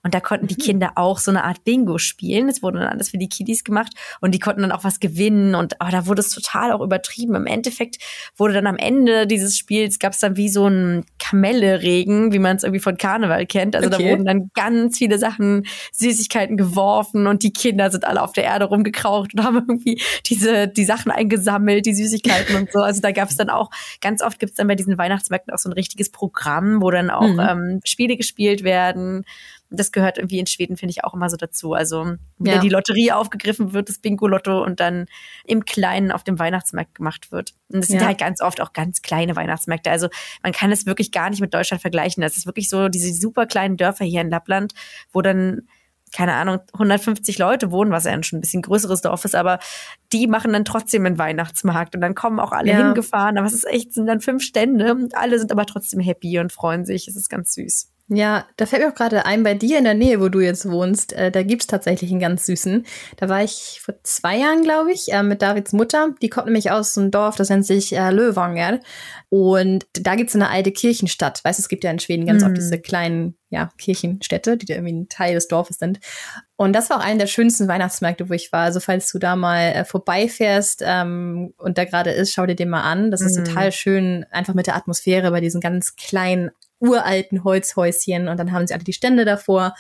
[0.03, 0.65] Und da konnten die mhm.
[0.65, 2.49] Kinder auch so eine Art Bingo spielen.
[2.49, 5.55] Es wurde dann alles für die Kiddies gemacht und die konnten dann auch was gewinnen.
[5.55, 7.35] Und aber da wurde es total auch übertrieben.
[7.35, 7.99] Im Endeffekt
[8.37, 12.57] wurde dann am Ende dieses Spiels gab es dann wie so ein Kamelle-Regen, wie man
[12.57, 13.77] es irgendwie von Karneval kennt.
[13.77, 14.03] Also okay.
[14.03, 18.45] da wurden dann ganz viele Sachen, Süßigkeiten geworfen und die Kinder sind alle auf der
[18.45, 22.81] Erde rumgekraucht und haben irgendwie diese, die Sachen eingesammelt, die Süßigkeiten Kindergarten und so.
[22.81, 25.59] Also da gab es dann auch, ganz oft gibt es dann bei diesen Weihnachtsmärkten auch
[25.59, 27.41] so ein richtiges Programm, wo dann auch mhm.
[27.41, 29.25] ähm, Spiele gespielt werden
[29.71, 31.73] das gehört irgendwie in Schweden, finde ich, auch immer so dazu.
[31.73, 32.61] Also, wenn ja.
[32.61, 35.07] die Lotterie aufgegriffen wird, das Bingo-Lotto und dann
[35.45, 37.55] im Kleinen auf dem Weihnachtsmarkt gemacht wird.
[37.69, 38.07] Und das sind ja.
[38.07, 39.91] halt ganz oft auch ganz kleine Weihnachtsmärkte.
[39.91, 40.09] Also,
[40.43, 42.21] man kann es wirklich gar nicht mit Deutschland vergleichen.
[42.21, 44.73] Das ist wirklich so diese super kleinen Dörfer hier in Lappland,
[45.13, 45.63] wo dann
[46.15, 49.59] keine Ahnung, 150 Leute wohnen, was ja schon ein bisschen größeres Dorf ist, aber
[50.13, 52.79] die machen dann trotzdem einen Weihnachtsmarkt und dann kommen auch alle ja.
[52.79, 53.39] hingefahren.
[53.39, 56.53] Aber es ist echt, sind dann fünf Stände und alle sind aber trotzdem happy und
[56.53, 57.09] freuen sich.
[57.09, 57.91] Es ist ganz süß.
[58.09, 60.71] Ja, da fällt mir auch gerade ein, bei dir in der Nähe, wo du jetzt
[60.71, 62.87] wohnst, äh, da gibt's tatsächlich einen ganz süßen.
[63.17, 66.15] Da war ich vor zwei Jahren, glaube ich, äh, mit Davids Mutter.
[66.23, 68.79] Die kommt nämlich aus einem Dorf, das nennt sich äh, Löwanger.
[69.29, 71.43] Und da gibt's eine alte Kirchenstadt.
[71.43, 72.47] Weißt du, es gibt ja in Schweden ganz mm.
[72.47, 75.99] oft diese kleinen ja, Kirchenstädte, die da irgendwie ein Teil des Dorfes sind.
[76.55, 78.63] Und das war auch einer der schönsten Weihnachtsmärkte, wo ich war.
[78.63, 82.71] Also falls du da mal äh, vorbeifährst ähm, und da gerade ist, schau dir den
[82.71, 83.11] mal an.
[83.11, 83.45] Das ist mm.
[83.45, 88.67] total schön, einfach mit der Atmosphäre bei diesen ganz kleinen uralten Holzhäuschen und dann haben
[88.67, 89.75] sie alle die Stände davor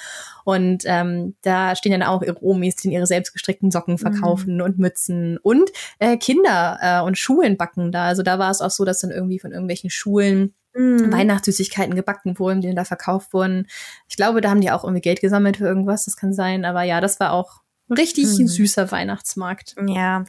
[0.45, 4.63] und ähm, da stehen dann auch ihre Omis, die ihre selbstgestrickten Socken verkaufen mhm.
[4.63, 8.07] und Mützen und äh, Kinder äh, und Schulen backen da.
[8.07, 11.13] Also da war es auch so, dass dann irgendwie von irgendwelchen Schulen mhm.
[11.13, 13.67] Weihnachtssüßigkeiten gebacken wurden, die dann da verkauft wurden.
[14.09, 16.65] Ich glaube, da haben die auch irgendwie Geld gesammelt für irgendwas, das kann sein.
[16.65, 18.47] Aber ja, das war auch richtig mhm.
[18.47, 19.75] süßer Weihnachtsmarkt.
[19.87, 20.25] Ja,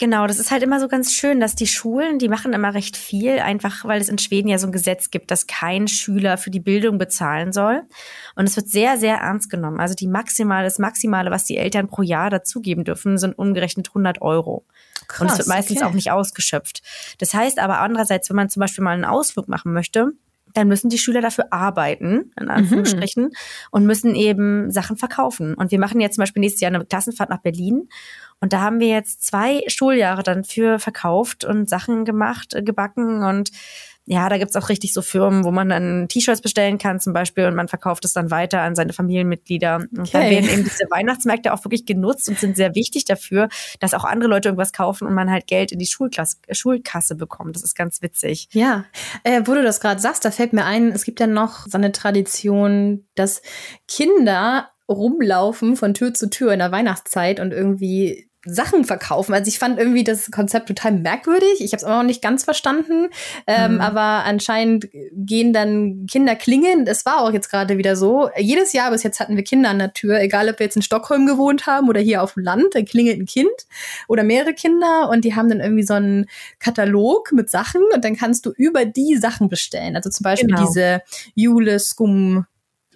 [0.00, 2.96] Genau, das ist halt immer so ganz schön, dass die Schulen, die machen immer recht
[2.96, 6.50] viel, einfach weil es in Schweden ja so ein Gesetz gibt, dass kein Schüler für
[6.50, 7.82] die Bildung bezahlen soll.
[8.34, 9.78] Und es wird sehr, sehr ernst genommen.
[9.78, 14.20] Also die maximale, das Maximale, was die Eltern pro Jahr dazugeben dürfen, sind umgerechnet 100
[14.20, 14.64] Euro.
[15.06, 15.86] Krass, und es wird meistens okay.
[15.86, 16.82] auch nicht ausgeschöpft.
[17.18, 20.12] Das heißt aber andererseits, wenn man zum Beispiel mal einen Ausflug machen möchte,
[20.54, 23.32] dann müssen die Schüler dafür arbeiten, in Anführungsstrichen, mhm.
[23.70, 25.54] und müssen eben Sachen verkaufen.
[25.54, 27.88] Und wir machen jetzt zum Beispiel nächstes Jahr eine Klassenfahrt nach Berlin.
[28.40, 33.22] Und da haben wir jetzt zwei Schuljahre dann für verkauft und Sachen gemacht, äh, gebacken
[33.22, 33.50] und
[34.06, 37.46] ja, da gibt's auch richtig so Firmen, wo man dann T-Shirts bestellen kann zum Beispiel
[37.46, 39.76] und man verkauft es dann weiter an seine Familienmitglieder.
[39.76, 40.10] Und okay.
[40.12, 43.48] dann werden eben diese Weihnachtsmärkte auch wirklich genutzt und sind sehr wichtig dafür,
[43.80, 47.56] dass auch andere Leute irgendwas kaufen und man halt Geld in die Schulklasse, Schulkasse bekommt.
[47.56, 48.48] Das ist ganz witzig.
[48.52, 48.84] Ja,
[49.22, 51.78] äh, wo du das gerade sagst, da fällt mir ein, es gibt ja noch so
[51.78, 53.40] eine Tradition, dass
[53.88, 59.32] Kinder rumlaufen von Tür zu Tür in der Weihnachtszeit und irgendwie Sachen verkaufen.
[59.34, 61.60] Also ich fand irgendwie das Konzept total merkwürdig.
[61.60, 63.08] Ich habe es auch noch nicht ganz verstanden.
[63.46, 63.80] Ähm, mhm.
[63.80, 66.86] Aber anscheinend gehen dann Kinder klingeln.
[66.86, 68.28] Es war auch jetzt gerade wieder so.
[68.38, 70.82] Jedes Jahr bis jetzt hatten wir Kinder an der Tür, egal ob wir jetzt in
[70.82, 72.74] Stockholm gewohnt haben oder hier auf dem Land.
[72.74, 73.48] Da klingelt ein Kind
[74.08, 76.26] oder mehrere Kinder und die haben dann irgendwie so einen
[76.58, 79.96] Katalog mit Sachen und dann kannst du über die Sachen bestellen.
[79.96, 80.66] Also zum Beispiel genau.
[80.66, 81.02] diese
[81.34, 82.46] Jule Skum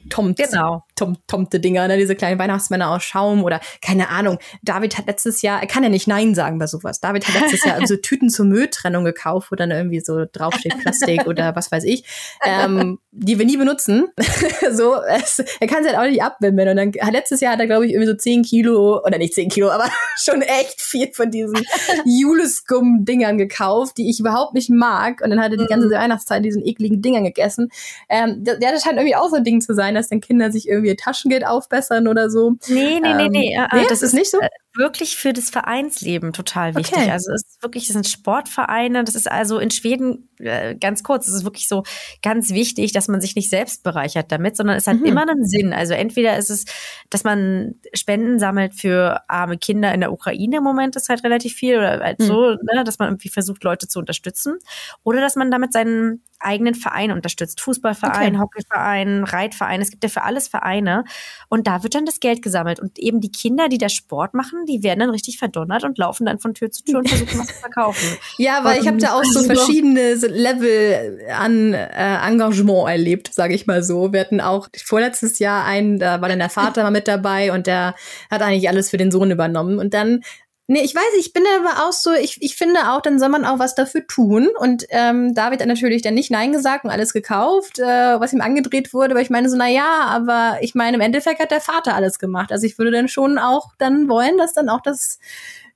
[0.09, 0.84] Tomt, genau.
[0.94, 1.96] Tom, Tomte-Dinger, ne?
[1.96, 4.38] diese kleinen Weihnachtsmänner aus Schaum oder keine Ahnung.
[4.62, 7.00] David hat letztes Jahr, er kann ja nicht Nein sagen bei sowas.
[7.00, 11.26] David hat letztes Jahr so Tüten zur Mülltrennung gekauft, wo dann irgendwie so draufsteht Plastik
[11.26, 12.04] oder was weiß ich,
[12.44, 14.09] ähm, die wir nie benutzen.
[14.72, 16.68] so, es, er kann sie halt auch nicht abwimmeln.
[16.68, 19.48] Und dann letztes Jahr hat er, glaube ich, irgendwie so 10 Kilo, oder nicht 10
[19.48, 21.61] Kilo, aber schon echt viel von diesen
[22.04, 25.20] Juleskum-Dingern gekauft, die ich überhaupt nicht mag.
[25.22, 25.92] Und dann hat er die ganze mhm.
[25.92, 27.70] Weihnachtszeit diesen ekligen Dingern gegessen.
[28.09, 30.68] Ähm, der, der scheint irgendwie auch so ein Ding zu sein, dass dann Kinder sich
[30.68, 32.57] irgendwie Taschengeld aufbessern oder so.
[32.68, 33.55] Nee, nee, nee, nee.
[33.55, 34.40] Ähm, nee, das ist nicht so.
[34.40, 36.96] Äh, wirklich für das Vereinsleben total wichtig.
[36.96, 37.11] Okay.
[37.11, 39.05] Also es ist wirklich, das sind Sportvereine.
[39.05, 41.28] Das ist also in Schweden äh, ganz kurz.
[41.28, 41.82] Es ist wirklich so
[42.22, 45.07] ganz wichtig, dass man sich nicht selbst bereichert damit, sondern es hat mhm.
[45.07, 45.72] immer einen Sinn.
[45.72, 46.64] Also entweder ist es,
[47.11, 51.55] dass man Spenden sammelt für arme Kinder in der Ukraine im Moment ist halt relativ
[51.55, 52.24] viel oder halt mhm.
[52.24, 54.59] so, ne, dass man irgendwie versucht Leute zu unterstützen
[55.03, 57.61] oder dass man damit seinen eigenen Verein unterstützt.
[57.61, 58.43] Fußballverein, okay.
[58.43, 59.80] Hockeyverein, Reitverein.
[59.80, 61.05] Es gibt ja für alles Vereine.
[61.49, 62.80] Und da wird dann das Geld gesammelt.
[62.80, 66.26] Und eben die Kinder, die da Sport machen, die werden dann richtig verdonnert und laufen
[66.26, 68.18] dann von Tür zu Tür und versuchen was zu verkaufen.
[68.39, 73.55] Ja, weil und ich habe da auch so verschiedene Level an äh, Engagement erlebt, sage
[73.55, 74.12] ich mal so.
[74.12, 77.66] Wir hatten auch vorletztes Jahr einen, da war dann der Vater mal mit dabei und
[77.66, 77.95] der
[78.31, 79.79] hat eigentlich alles für den Sohn übernommen.
[79.79, 80.22] Und dann
[80.70, 83.47] Nee, ich weiß, ich bin aber auch so, ich, ich finde auch, dann soll man
[83.47, 84.51] auch was dafür tun.
[84.59, 88.43] Und ähm, David hat natürlich dann nicht Nein gesagt und alles gekauft, äh, was ihm
[88.43, 89.12] angedreht wurde.
[89.12, 92.18] Aber ich meine so, na ja, aber ich meine, im Endeffekt hat der Vater alles
[92.18, 92.53] gemacht.
[92.53, 95.18] Also ich würde dann schon auch dann wollen, dass dann auch das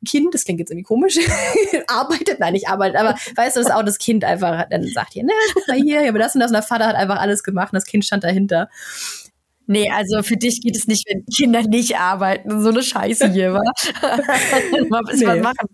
[0.06, 1.18] Kind, das klingt jetzt irgendwie komisch,
[1.86, 5.24] arbeitet, nein, nicht arbeitet, aber weißt du, dass auch das Kind einfach dann sagt hier,
[5.24, 7.72] ne, guck mal hier, aber das und das und der Vater hat einfach alles gemacht
[7.72, 8.68] und das Kind stand dahinter.
[9.66, 12.62] Nee, also für dich geht es nicht, wenn Kinder nicht arbeiten.
[12.62, 13.60] So eine Scheiße hier, wa?
[14.88, 15.26] Mal nee.
[15.26, 15.68] was machen.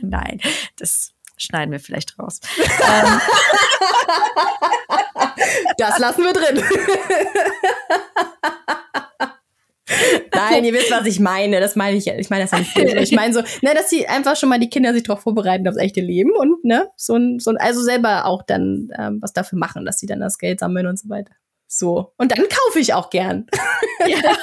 [0.02, 0.40] Nein,
[0.78, 2.40] das schneiden wir vielleicht raus.
[5.76, 6.62] Das lassen wir drin.
[9.88, 11.60] Nein, Nein, ihr wisst, was ich meine.
[11.60, 12.14] Das meine ich ja.
[12.16, 12.74] Ich meine das ja nicht.
[12.74, 12.98] Böse.
[12.98, 15.76] Ich meine so, ne, dass sie einfach schon mal die Kinder sich darauf vorbereiten aufs
[15.76, 19.58] echte Leben und ne, so ein, so ein, also selber auch dann ähm, was dafür
[19.58, 21.32] machen, dass sie dann das Geld sammeln und so weiter.
[21.66, 22.12] So.
[22.18, 23.46] Und dann kaufe ich auch gern.
[24.06, 24.36] Ja.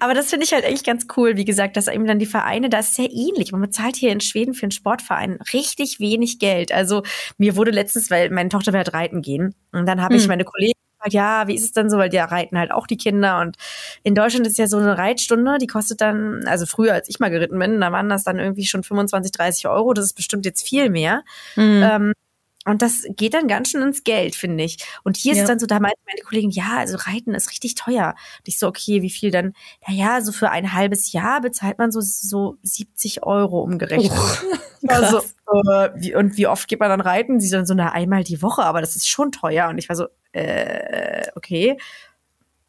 [0.00, 1.36] Aber das finde ich halt echt ganz cool.
[1.36, 3.52] Wie gesagt, dass eben dann die Vereine, da ist sehr ähnlich.
[3.52, 6.72] Man bezahlt hier in Schweden für einen Sportverein richtig wenig Geld.
[6.72, 7.02] Also
[7.36, 9.54] mir wurde letztens, weil meine Tochter will halt reiten gehen.
[9.72, 10.20] Und dann habe hm.
[10.20, 10.44] ich meine
[11.04, 11.98] Kollegen ja, wie ist es denn so?
[11.98, 13.40] Weil die reiten halt auch die Kinder.
[13.40, 13.56] Und
[14.02, 17.30] in Deutschland ist ja so eine Reitstunde, die kostet dann, also früher als ich mal
[17.30, 19.92] geritten bin, da waren das dann irgendwie schon 25, 30 Euro.
[19.92, 21.22] Das ist bestimmt jetzt viel mehr.
[21.56, 21.82] Mhm.
[21.82, 22.12] Ähm,
[22.66, 24.78] und das geht dann ganz schön ins Geld, finde ich.
[25.02, 25.42] Und hier ja.
[25.42, 28.14] ist dann so, da meinte meine Kollegin, ja, also Reiten ist richtig teuer.
[28.38, 29.52] Und ich so, okay, wie viel dann?
[29.86, 34.12] Naja, so für ein halbes Jahr bezahlt man so, so 70 Euro umgerechnet.
[34.16, 34.56] Oh,
[34.88, 37.40] also, äh, wie, und wie oft geht man dann reiten?
[37.40, 39.68] Sie dann so, na, einmal die Woche, aber das ist schon teuer.
[39.68, 41.76] Und ich war so, äh, okay.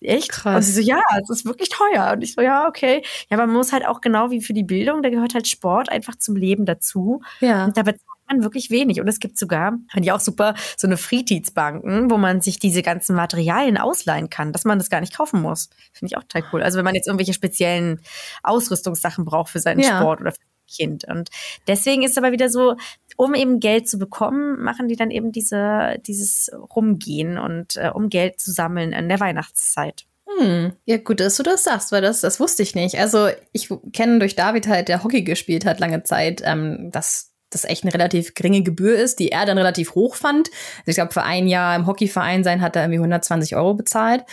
[0.01, 0.29] Echt?
[0.29, 0.55] Krass.
[0.55, 2.13] Und sie so, ja, es ist wirklich teuer.
[2.13, 3.01] Und ich so, ja, okay.
[3.29, 5.89] Ja, aber man muss halt auch genau wie für die Bildung, da gehört halt Sport
[5.89, 7.21] einfach zum Leben dazu.
[7.39, 7.65] Ja.
[7.65, 8.99] Und da bezahlt man wirklich wenig.
[9.01, 12.81] Und es gibt sogar, fand ich auch super, so eine Fritidsbanken, wo man sich diese
[12.81, 15.69] ganzen Materialien ausleihen kann, dass man das gar nicht kaufen muss.
[15.91, 16.63] Finde ich auch total cool.
[16.63, 18.01] Also wenn man jetzt irgendwelche speziellen
[18.43, 19.99] Ausrüstungssachen braucht für seinen ja.
[19.99, 21.05] Sport oder für Kind.
[21.07, 21.29] Und
[21.67, 22.75] deswegen ist aber wieder so,
[23.17, 28.09] um eben Geld zu bekommen, machen die dann eben diese, dieses Rumgehen und äh, um
[28.09, 30.05] Geld zu sammeln in der Weihnachtszeit.
[30.27, 30.73] Hm.
[30.85, 32.99] Ja, gut, dass du das sagst, weil das, das wusste ich nicht.
[32.99, 37.65] Also ich kenne durch David halt, der Hockey gespielt hat lange Zeit, ähm, dass das
[37.65, 40.49] echt eine relativ geringe Gebühr ist, die er dann relativ hoch fand.
[40.79, 44.23] Also ich glaube, für ein Jahr im Hockeyverein sein hat er irgendwie 120 Euro bezahlt.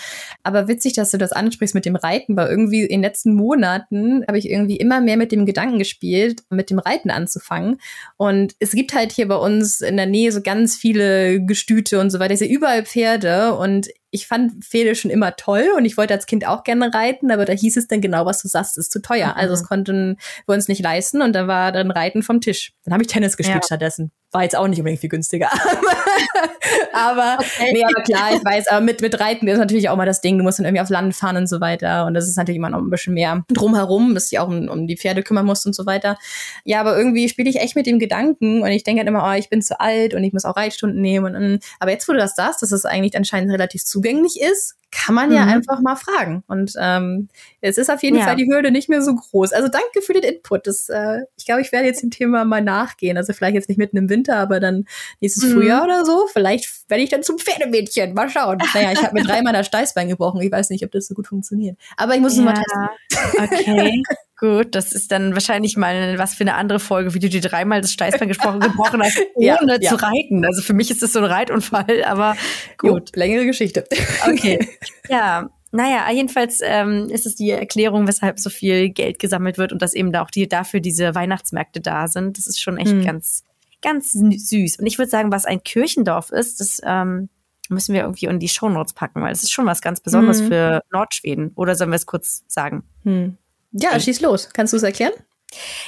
[0.43, 4.25] Aber witzig, dass du das ansprichst mit dem Reiten, weil irgendwie in den letzten Monaten
[4.27, 7.79] habe ich irgendwie immer mehr mit dem Gedanken gespielt, mit dem Reiten anzufangen.
[8.17, 12.11] Und es gibt halt hier bei uns in der Nähe so ganz viele Gestüte und
[12.11, 12.35] so weiter.
[12.35, 16.27] Ich sehe überall Pferde und ich fand Pferde schon immer toll und ich wollte als
[16.27, 19.01] Kind auch gerne reiten, aber da hieß es dann genau, was du sagst, ist zu
[19.01, 19.29] teuer.
[19.29, 19.37] Mhm.
[19.37, 22.75] Also es konnten wir uns nicht leisten und da war dann Reiten vom Tisch.
[22.85, 23.67] Dann habe ich Tennis gespielt ja.
[23.67, 25.51] stattdessen war jetzt auch nicht unbedingt viel günstiger.
[26.93, 27.71] aber, okay.
[27.73, 30.39] nee, aber klar, ich weiß, aber mit, mit Reiten ist natürlich auch mal das Ding,
[30.39, 32.07] du musst dann irgendwie aufs Land fahren und so weiter.
[32.07, 34.87] Und das ist natürlich immer noch ein bisschen mehr drumherum, dass du auch um, um
[34.87, 36.19] die Pferde kümmern musst und so weiter.
[36.65, 39.39] Ja, aber irgendwie spiele ich echt mit dem Gedanken und ich denke halt immer, oh,
[39.39, 41.37] ich bin zu alt und ich muss auch Reitstunden nehmen.
[41.37, 45.15] Und, aber jetzt, wo du das sagst, dass es eigentlich anscheinend relativ zugänglich ist, kann
[45.15, 45.53] man ja mhm.
[45.53, 46.45] einfach mal fragen.
[46.47, 47.29] Und ähm,
[47.61, 48.25] es ist auf jeden ja.
[48.25, 49.53] Fall die Hürde nicht mehr so groß.
[49.53, 50.67] Also danke für den Input.
[50.67, 53.17] Das, äh, ich glaube, ich werde jetzt dem Thema mal nachgehen.
[53.17, 54.85] Also vielleicht jetzt nicht mitten im Winter, aber dann
[55.21, 55.55] nächstes mhm.
[55.55, 56.29] Frühjahr oder so.
[56.33, 58.13] Vielleicht werde ich dann zum Pferdemädchen.
[58.13, 58.59] Mal schauen.
[58.75, 60.43] Naja, ich habe mir dreimal das Steißbein gebrochen.
[60.43, 61.79] Ich weiß nicht, ob das so gut funktioniert.
[61.97, 62.43] Aber ich muss ja.
[62.43, 63.73] es mal testen.
[63.75, 64.03] Okay.
[64.43, 67.81] Gut, das ist dann wahrscheinlich mal was für eine andere Folge, wie du dir dreimal
[67.81, 69.89] das Steißbein gesprochen, gebrochen hast, ohne ja, ja.
[69.89, 70.45] zu reiten.
[70.45, 72.37] Also für mich ist das so ein Reitunfall, aber
[72.77, 73.11] gut.
[73.11, 73.85] Jo, längere Geschichte.
[74.29, 74.69] Okay.
[75.09, 79.81] Ja, naja, jedenfalls ähm, ist es die Erklärung, weshalb so viel Geld gesammelt wird und
[79.81, 82.37] dass eben da auch die, dafür diese Weihnachtsmärkte da sind.
[82.39, 83.05] Das ist schon echt mhm.
[83.05, 83.45] ganz,
[83.81, 84.79] ganz süß.
[84.79, 87.29] Und ich würde sagen, was ein Kirchendorf ist, das ähm,
[87.69, 90.49] müssen wir irgendwie in die Shownotes packen, weil es ist schon was ganz Besonderes mhm.
[90.49, 91.53] für Nordschweden.
[91.55, 92.85] Oder sollen wir es kurz sagen?
[93.05, 93.39] Mhm.
[93.73, 94.49] Ja, schieß los.
[94.53, 95.13] Kannst du es erklären?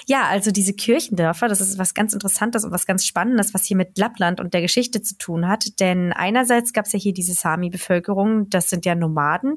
[0.07, 3.77] Ja, also diese Kirchendörfer, das ist was ganz Interessantes und was ganz Spannendes, was hier
[3.77, 5.81] mit Lappland und der Geschichte zu tun hat.
[5.81, 9.57] Denn einerseits gab es ja hier diese Sami-Bevölkerung, das sind ja Nomaden,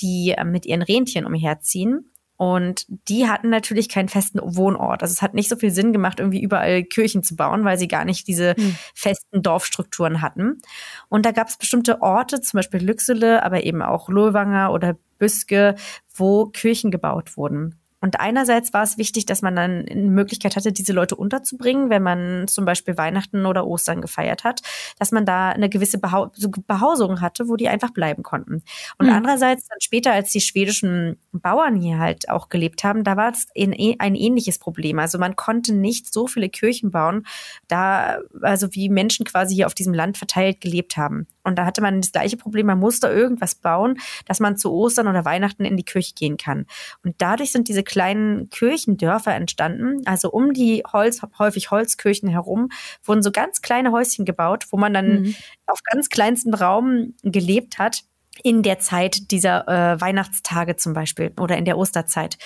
[0.00, 2.10] die äh, mit ihren Rentieren umherziehen.
[2.40, 5.02] Und die hatten natürlich keinen festen Wohnort.
[5.02, 7.86] Also es hat nicht so viel Sinn gemacht, irgendwie überall Kirchen zu bauen, weil sie
[7.86, 8.76] gar nicht diese hm.
[8.94, 10.62] festen Dorfstrukturen hatten.
[11.10, 15.74] Und da gab es bestimmte Orte, zum Beispiel Lüxele, aber eben auch Lohwanger oder Büske,
[16.14, 17.79] wo Kirchen gebaut wurden.
[18.00, 22.02] Und einerseits war es wichtig, dass man dann eine Möglichkeit hatte, diese Leute unterzubringen, wenn
[22.02, 24.62] man zum Beispiel Weihnachten oder Ostern gefeiert hat,
[24.98, 26.30] dass man da eine gewisse Behau
[26.66, 28.62] Behausung hatte, wo die einfach bleiben konnten.
[28.98, 29.12] Und mhm.
[29.12, 33.46] andererseits dann später, als die schwedischen Bauern hier halt auch gelebt haben, da war es
[33.56, 34.98] ein, ein ähnliches Problem.
[34.98, 37.26] Also man konnte nicht so viele Kirchen bauen,
[37.68, 41.26] da, also wie Menschen quasi hier auf diesem Land verteilt gelebt haben.
[41.42, 45.08] Und da hatte man das gleiche Problem, man musste irgendwas bauen, dass man zu Ostern
[45.08, 46.66] oder Weihnachten in die Kirche gehen kann.
[47.02, 50.02] Und dadurch sind diese kleinen Kirchendörfer entstanden.
[50.04, 52.68] Also um die Holz, häufig Holzkirchen herum,
[53.02, 55.34] wurden so ganz kleine Häuschen gebaut, wo man dann mhm.
[55.66, 58.04] auf ganz kleinstem Raum gelebt hat
[58.44, 62.38] in der Zeit dieser äh, Weihnachtstage zum Beispiel oder in der Osterzeit.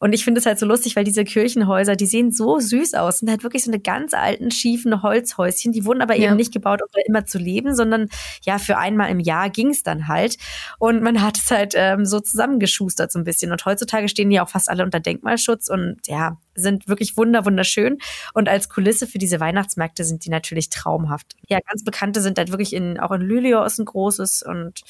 [0.00, 3.18] Und ich finde es halt so lustig, weil diese Kirchenhäuser, die sehen so süß aus.
[3.18, 5.72] Sind halt wirklich so eine ganz alten, schiefen Holzhäuschen.
[5.72, 6.28] Die wurden aber ja.
[6.28, 8.08] eben nicht gebaut, um da immer zu leben, sondern
[8.42, 10.36] ja, für einmal im Jahr ging es dann halt.
[10.78, 13.50] Und man hat es halt ähm, so zusammengeschustert so ein bisschen.
[13.50, 17.98] Und heutzutage stehen die auch fast alle unter Denkmalschutz und ja, sind wirklich wunder, wunderschön.
[18.34, 21.34] Und als Kulisse für diese Weihnachtsmärkte sind die natürlich traumhaft.
[21.48, 24.82] Ja, ganz bekannte sind halt wirklich in, auch in Luleå ist ein großes und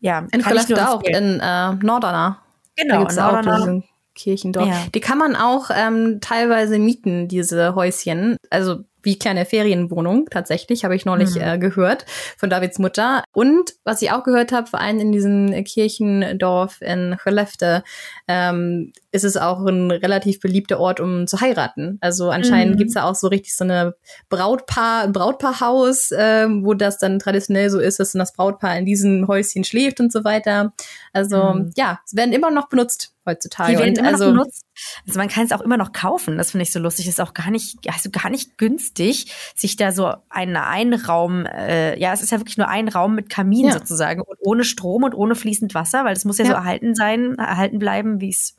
[0.00, 0.26] ja.
[0.32, 2.42] In Skellefteå auch, in äh, Nordana.
[2.76, 3.84] Genau, auch diesen
[4.16, 4.66] Kirchendorf.
[4.66, 4.86] Ja.
[4.94, 8.36] Die kann man auch ähm, teilweise mieten, diese Häuschen.
[8.50, 11.40] Also wie kleine Ferienwohnung tatsächlich, habe ich neulich mhm.
[11.40, 12.04] äh, gehört
[12.36, 13.24] von Davids Mutter.
[13.32, 17.82] Und was ich auch gehört habe, vor allem in diesem Kirchendorf in Chelefte,
[18.28, 21.96] ähm, ist es auch ein relativ beliebter Ort, um zu heiraten.
[22.02, 22.78] Also anscheinend mhm.
[22.78, 23.94] gibt's da auch so richtig so eine
[24.28, 28.84] Brautpaar, ein Brautpaarhaus, äh, wo das dann traditionell so ist, dass dann das Brautpaar in
[28.84, 30.74] diesem Häuschen schläft und so weiter.
[31.12, 31.72] Also mhm.
[31.76, 33.72] ja, es werden immer noch benutzt heutzutage.
[33.72, 34.65] Die werden immer also, noch benutzt.
[35.06, 36.38] Also man kann es auch immer noch kaufen.
[36.38, 37.08] Das finde ich so lustig.
[37.08, 42.12] Ist auch gar nicht, also gar nicht günstig, sich da so einen Einraum, äh, ja,
[42.12, 43.72] es ist ja wirklich nur ein Raum mit Kamin ja.
[43.72, 46.50] sozusagen und ohne Strom und ohne fließend Wasser, weil es muss ja, ja.
[46.50, 48.56] so erhalten sein, erhalten bleiben, wie es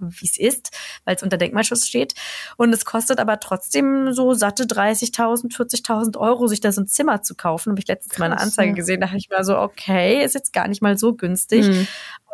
[0.00, 0.70] wie es ist,
[1.04, 2.14] weil es unter Denkmalschutz steht.
[2.56, 7.22] Und es kostet aber trotzdem so satte 30.000, 40.000 Euro, sich da so ein Zimmer
[7.22, 7.70] zu kaufen.
[7.70, 8.74] Habe ich letztens Krass, mal eine Anzeige ja.
[8.74, 11.66] gesehen, da dachte ich mir so, okay, ist jetzt gar nicht mal so günstig.
[11.66, 11.86] Mhm.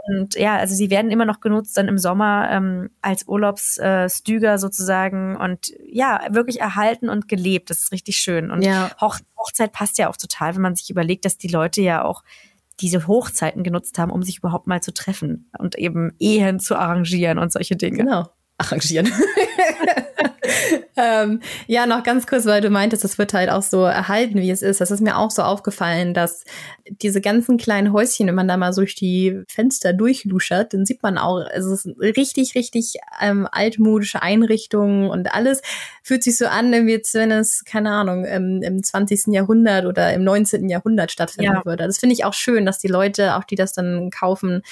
[0.06, 4.58] Und ja, also sie werden immer noch genutzt dann im Sommer ähm, als Urlaubsstüger äh,
[4.58, 7.70] sozusagen und ja, wirklich erhalten und gelebt.
[7.70, 8.50] Das ist richtig schön.
[8.50, 8.90] Und ja.
[9.00, 12.24] Hoch Hochzeit passt ja auch total, wenn man sich überlegt, dass die Leute ja auch
[12.80, 17.38] diese Hochzeiten genutzt haben, um sich überhaupt mal zu treffen und eben Ehen zu arrangieren
[17.38, 17.98] und solche Dinge.
[17.98, 18.28] Genau.
[18.58, 19.10] Arrangieren.
[20.96, 24.50] ähm, ja, noch ganz kurz, weil du meintest, es wird halt auch so erhalten, wie
[24.50, 24.80] es ist.
[24.80, 26.44] Das ist mir auch so aufgefallen, dass
[26.90, 31.02] diese ganzen kleinen Häuschen, wenn man da mal so durch die Fenster durchluschert, dann sieht
[31.02, 35.62] man auch, es ist richtig, richtig ähm, altmodische Einrichtungen und alles
[36.02, 39.28] fühlt sich so an, wie jetzt, wenn es, keine Ahnung, im, im 20.
[39.28, 40.68] Jahrhundert oder im 19.
[40.68, 41.64] Jahrhundert stattfinden ja.
[41.64, 41.86] würde.
[41.86, 44.62] Das finde ich auch schön, dass die Leute, auch die das dann kaufen,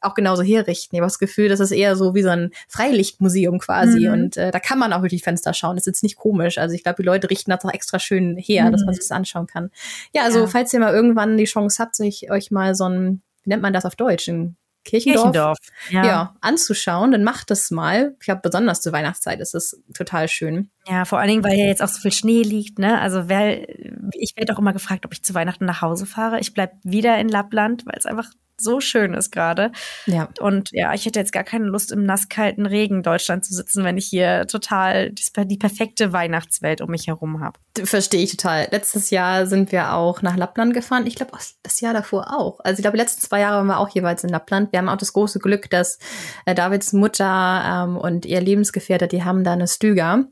[0.00, 0.96] auch genauso herrichten.
[0.96, 4.06] Ich habe das Gefühl, das ist eher so wie so ein Freilichtmuseum quasi.
[4.06, 4.12] Mhm.
[4.12, 5.76] Und äh, da kann man auch durch die Fenster schauen.
[5.76, 6.58] Das ist jetzt nicht komisch.
[6.58, 8.72] Also ich glaube, die Leute richten das auch extra schön her, mhm.
[8.72, 8.94] dass man mhm.
[8.94, 9.70] sich das anschauen kann.
[10.14, 10.46] Ja, also ja.
[10.46, 13.72] falls ihr mal irgendwann die Chance habt, sich euch mal so ein, wie nennt man
[13.72, 15.58] das auf Deutsch, ein Kirchendorf, Kirchendorf
[15.90, 16.06] ja.
[16.06, 16.36] ja.
[16.40, 18.14] anzuschauen, dann macht das mal.
[18.20, 20.70] Ich glaube, besonders zur Weihnachtszeit ist es total schön.
[20.86, 22.98] Ja, vor allen Dingen, weil ja jetzt auch so viel Schnee liegt, ne?
[23.00, 23.68] Also wer,
[24.12, 26.40] ich werde auch immer gefragt, ob ich zu Weihnachten nach Hause fahre.
[26.40, 28.30] Ich bleib wieder in Lappland, weil es einfach
[28.60, 29.72] so schön ist gerade.
[30.06, 30.28] Ja.
[30.40, 33.96] Und ja, ich hätte jetzt gar keine Lust, im nasskalten Regen Deutschland zu sitzen, wenn
[33.96, 37.58] ich hier total die, perfekte Weihnachtswelt um mich herum habe.
[37.84, 38.68] Verstehe ich total.
[38.70, 41.06] Letztes Jahr sind wir auch nach Lappland gefahren.
[41.06, 41.32] Ich glaube,
[41.62, 42.60] das Jahr davor auch.
[42.60, 44.72] Also ich glaube, die letzten zwei Jahre waren wir auch jeweils in Lappland.
[44.72, 45.98] Wir haben auch das große Glück, dass
[46.44, 50.24] äh, Davids Mutter ähm, und ihr Lebensgefährte, die haben da eine Stüger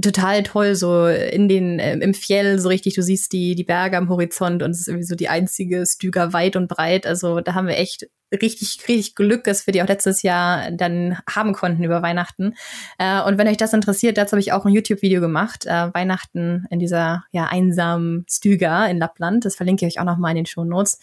[0.00, 3.96] total toll, so in den, äh, im Fjell, so richtig, du siehst die, die Berge
[3.96, 7.06] am Horizont und es ist irgendwie so die einzige Stüger weit und breit.
[7.06, 11.18] Also da haben wir echt richtig, richtig Glück, dass wir die auch letztes Jahr dann
[11.28, 12.54] haben konnten über Weihnachten.
[12.98, 16.66] Äh, und wenn euch das interessiert, dazu habe ich auch ein YouTube-Video gemacht, äh, Weihnachten
[16.70, 19.44] in dieser ja einsamen Stüger in Lappland.
[19.44, 20.98] Das verlinke ich euch auch noch mal in den Show Notes.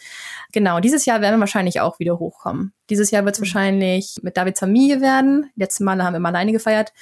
[0.52, 2.74] Genau, dieses Jahr werden wir wahrscheinlich auch wieder hochkommen.
[2.90, 3.46] Dieses Jahr wird es mhm.
[3.46, 5.50] wahrscheinlich mit Davids Familie werden.
[5.56, 6.94] Letzte Male haben wir immer alleine gefeiert.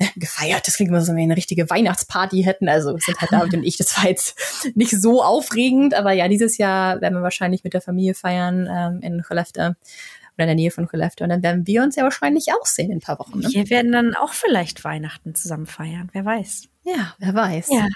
[0.16, 2.68] Gefeiert, das klingt immer so, wenn wir eine richtige Weihnachtsparty hätten.
[2.68, 3.76] Also sind halt David und ich.
[3.76, 4.38] Das war jetzt
[4.74, 9.00] nicht so aufregend, aber ja, dieses Jahr werden wir wahrscheinlich mit der Familie feiern ähm,
[9.02, 11.24] in Cholefte oder in der Nähe von Cholefte.
[11.24, 13.40] Und dann werden wir uns ja wahrscheinlich auch sehen in ein paar Wochen.
[13.40, 13.48] Ne?
[13.50, 16.08] Wir werden dann auch vielleicht Weihnachten zusammen feiern.
[16.12, 16.69] Wer weiß.
[16.96, 17.68] Ja, wer weiß.
[17.70, 17.86] Ja.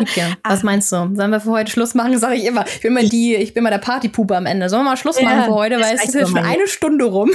[0.00, 0.34] Okay.
[0.44, 0.64] Was ah.
[0.64, 0.96] meinst du?
[1.14, 2.18] Sollen wir für heute Schluss machen?
[2.18, 2.66] Sage ich immer.
[2.66, 4.68] Ich bin mal die, ich bin mal der Partypuppe am Ende.
[4.68, 7.06] Sollen wir mal Schluss ja, machen für heute, weil es ist jetzt schon eine Stunde
[7.06, 7.30] rum.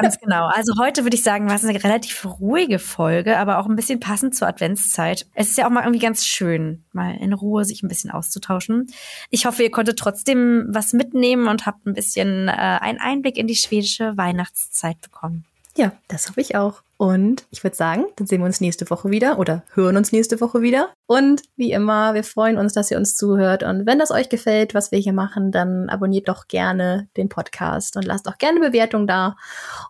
[0.00, 0.46] Ganz genau.
[0.46, 3.98] Also heute würde ich sagen, war es eine relativ ruhige Folge, aber auch ein bisschen
[3.98, 5.26] passend zur Adventszeit.
[5.34, 8.86] Es ist ja auch mal irgendwie ganz schön, mal in Ruhe sich ein bisschen auszutauschen.
[9.30, 13.48] Ich hoffe, ihr konntet trotzdem was mitnehmen und habt ein bisschen äh, einen Einblick in
[13.48, 15.44] die schwedische Weihnachtszeit bekommen.
[15.76, 16.83] Ja, das hoffe ich auch.
[16.96, 20.40] Und ich würde sagen, dann sehen wir uns nächste Woche wieder oder hören uns nächste
[20.40, 20.92] Woche wieder.
[21.06, 23.62] Und wie immer, wir freuen uns, dass ihr uns zuhört.
[23.62, 27.96] Und wenn das euch gefällt, was wir hier machen, dann abonniert doch gerne den Podcast
[27.96, 29.36] und lasst auch gerne Bewertung da.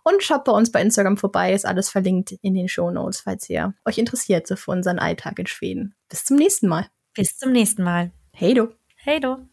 [0.03, 3.49] Und schaut bei uns bei Instagram vorbei, ist alles verlinkt in den Show Notes, falls
[3.49, 5.95] ihr euch interessiert so für unseren Alltag in Schweden.
[6.09, 6.87] Bis zum nächsten Mal.
[7.13, 8.11] Bis zum nächsten Mal.
[8.31, 8.69] Hey du.
[8.97, 9.47] Hey du.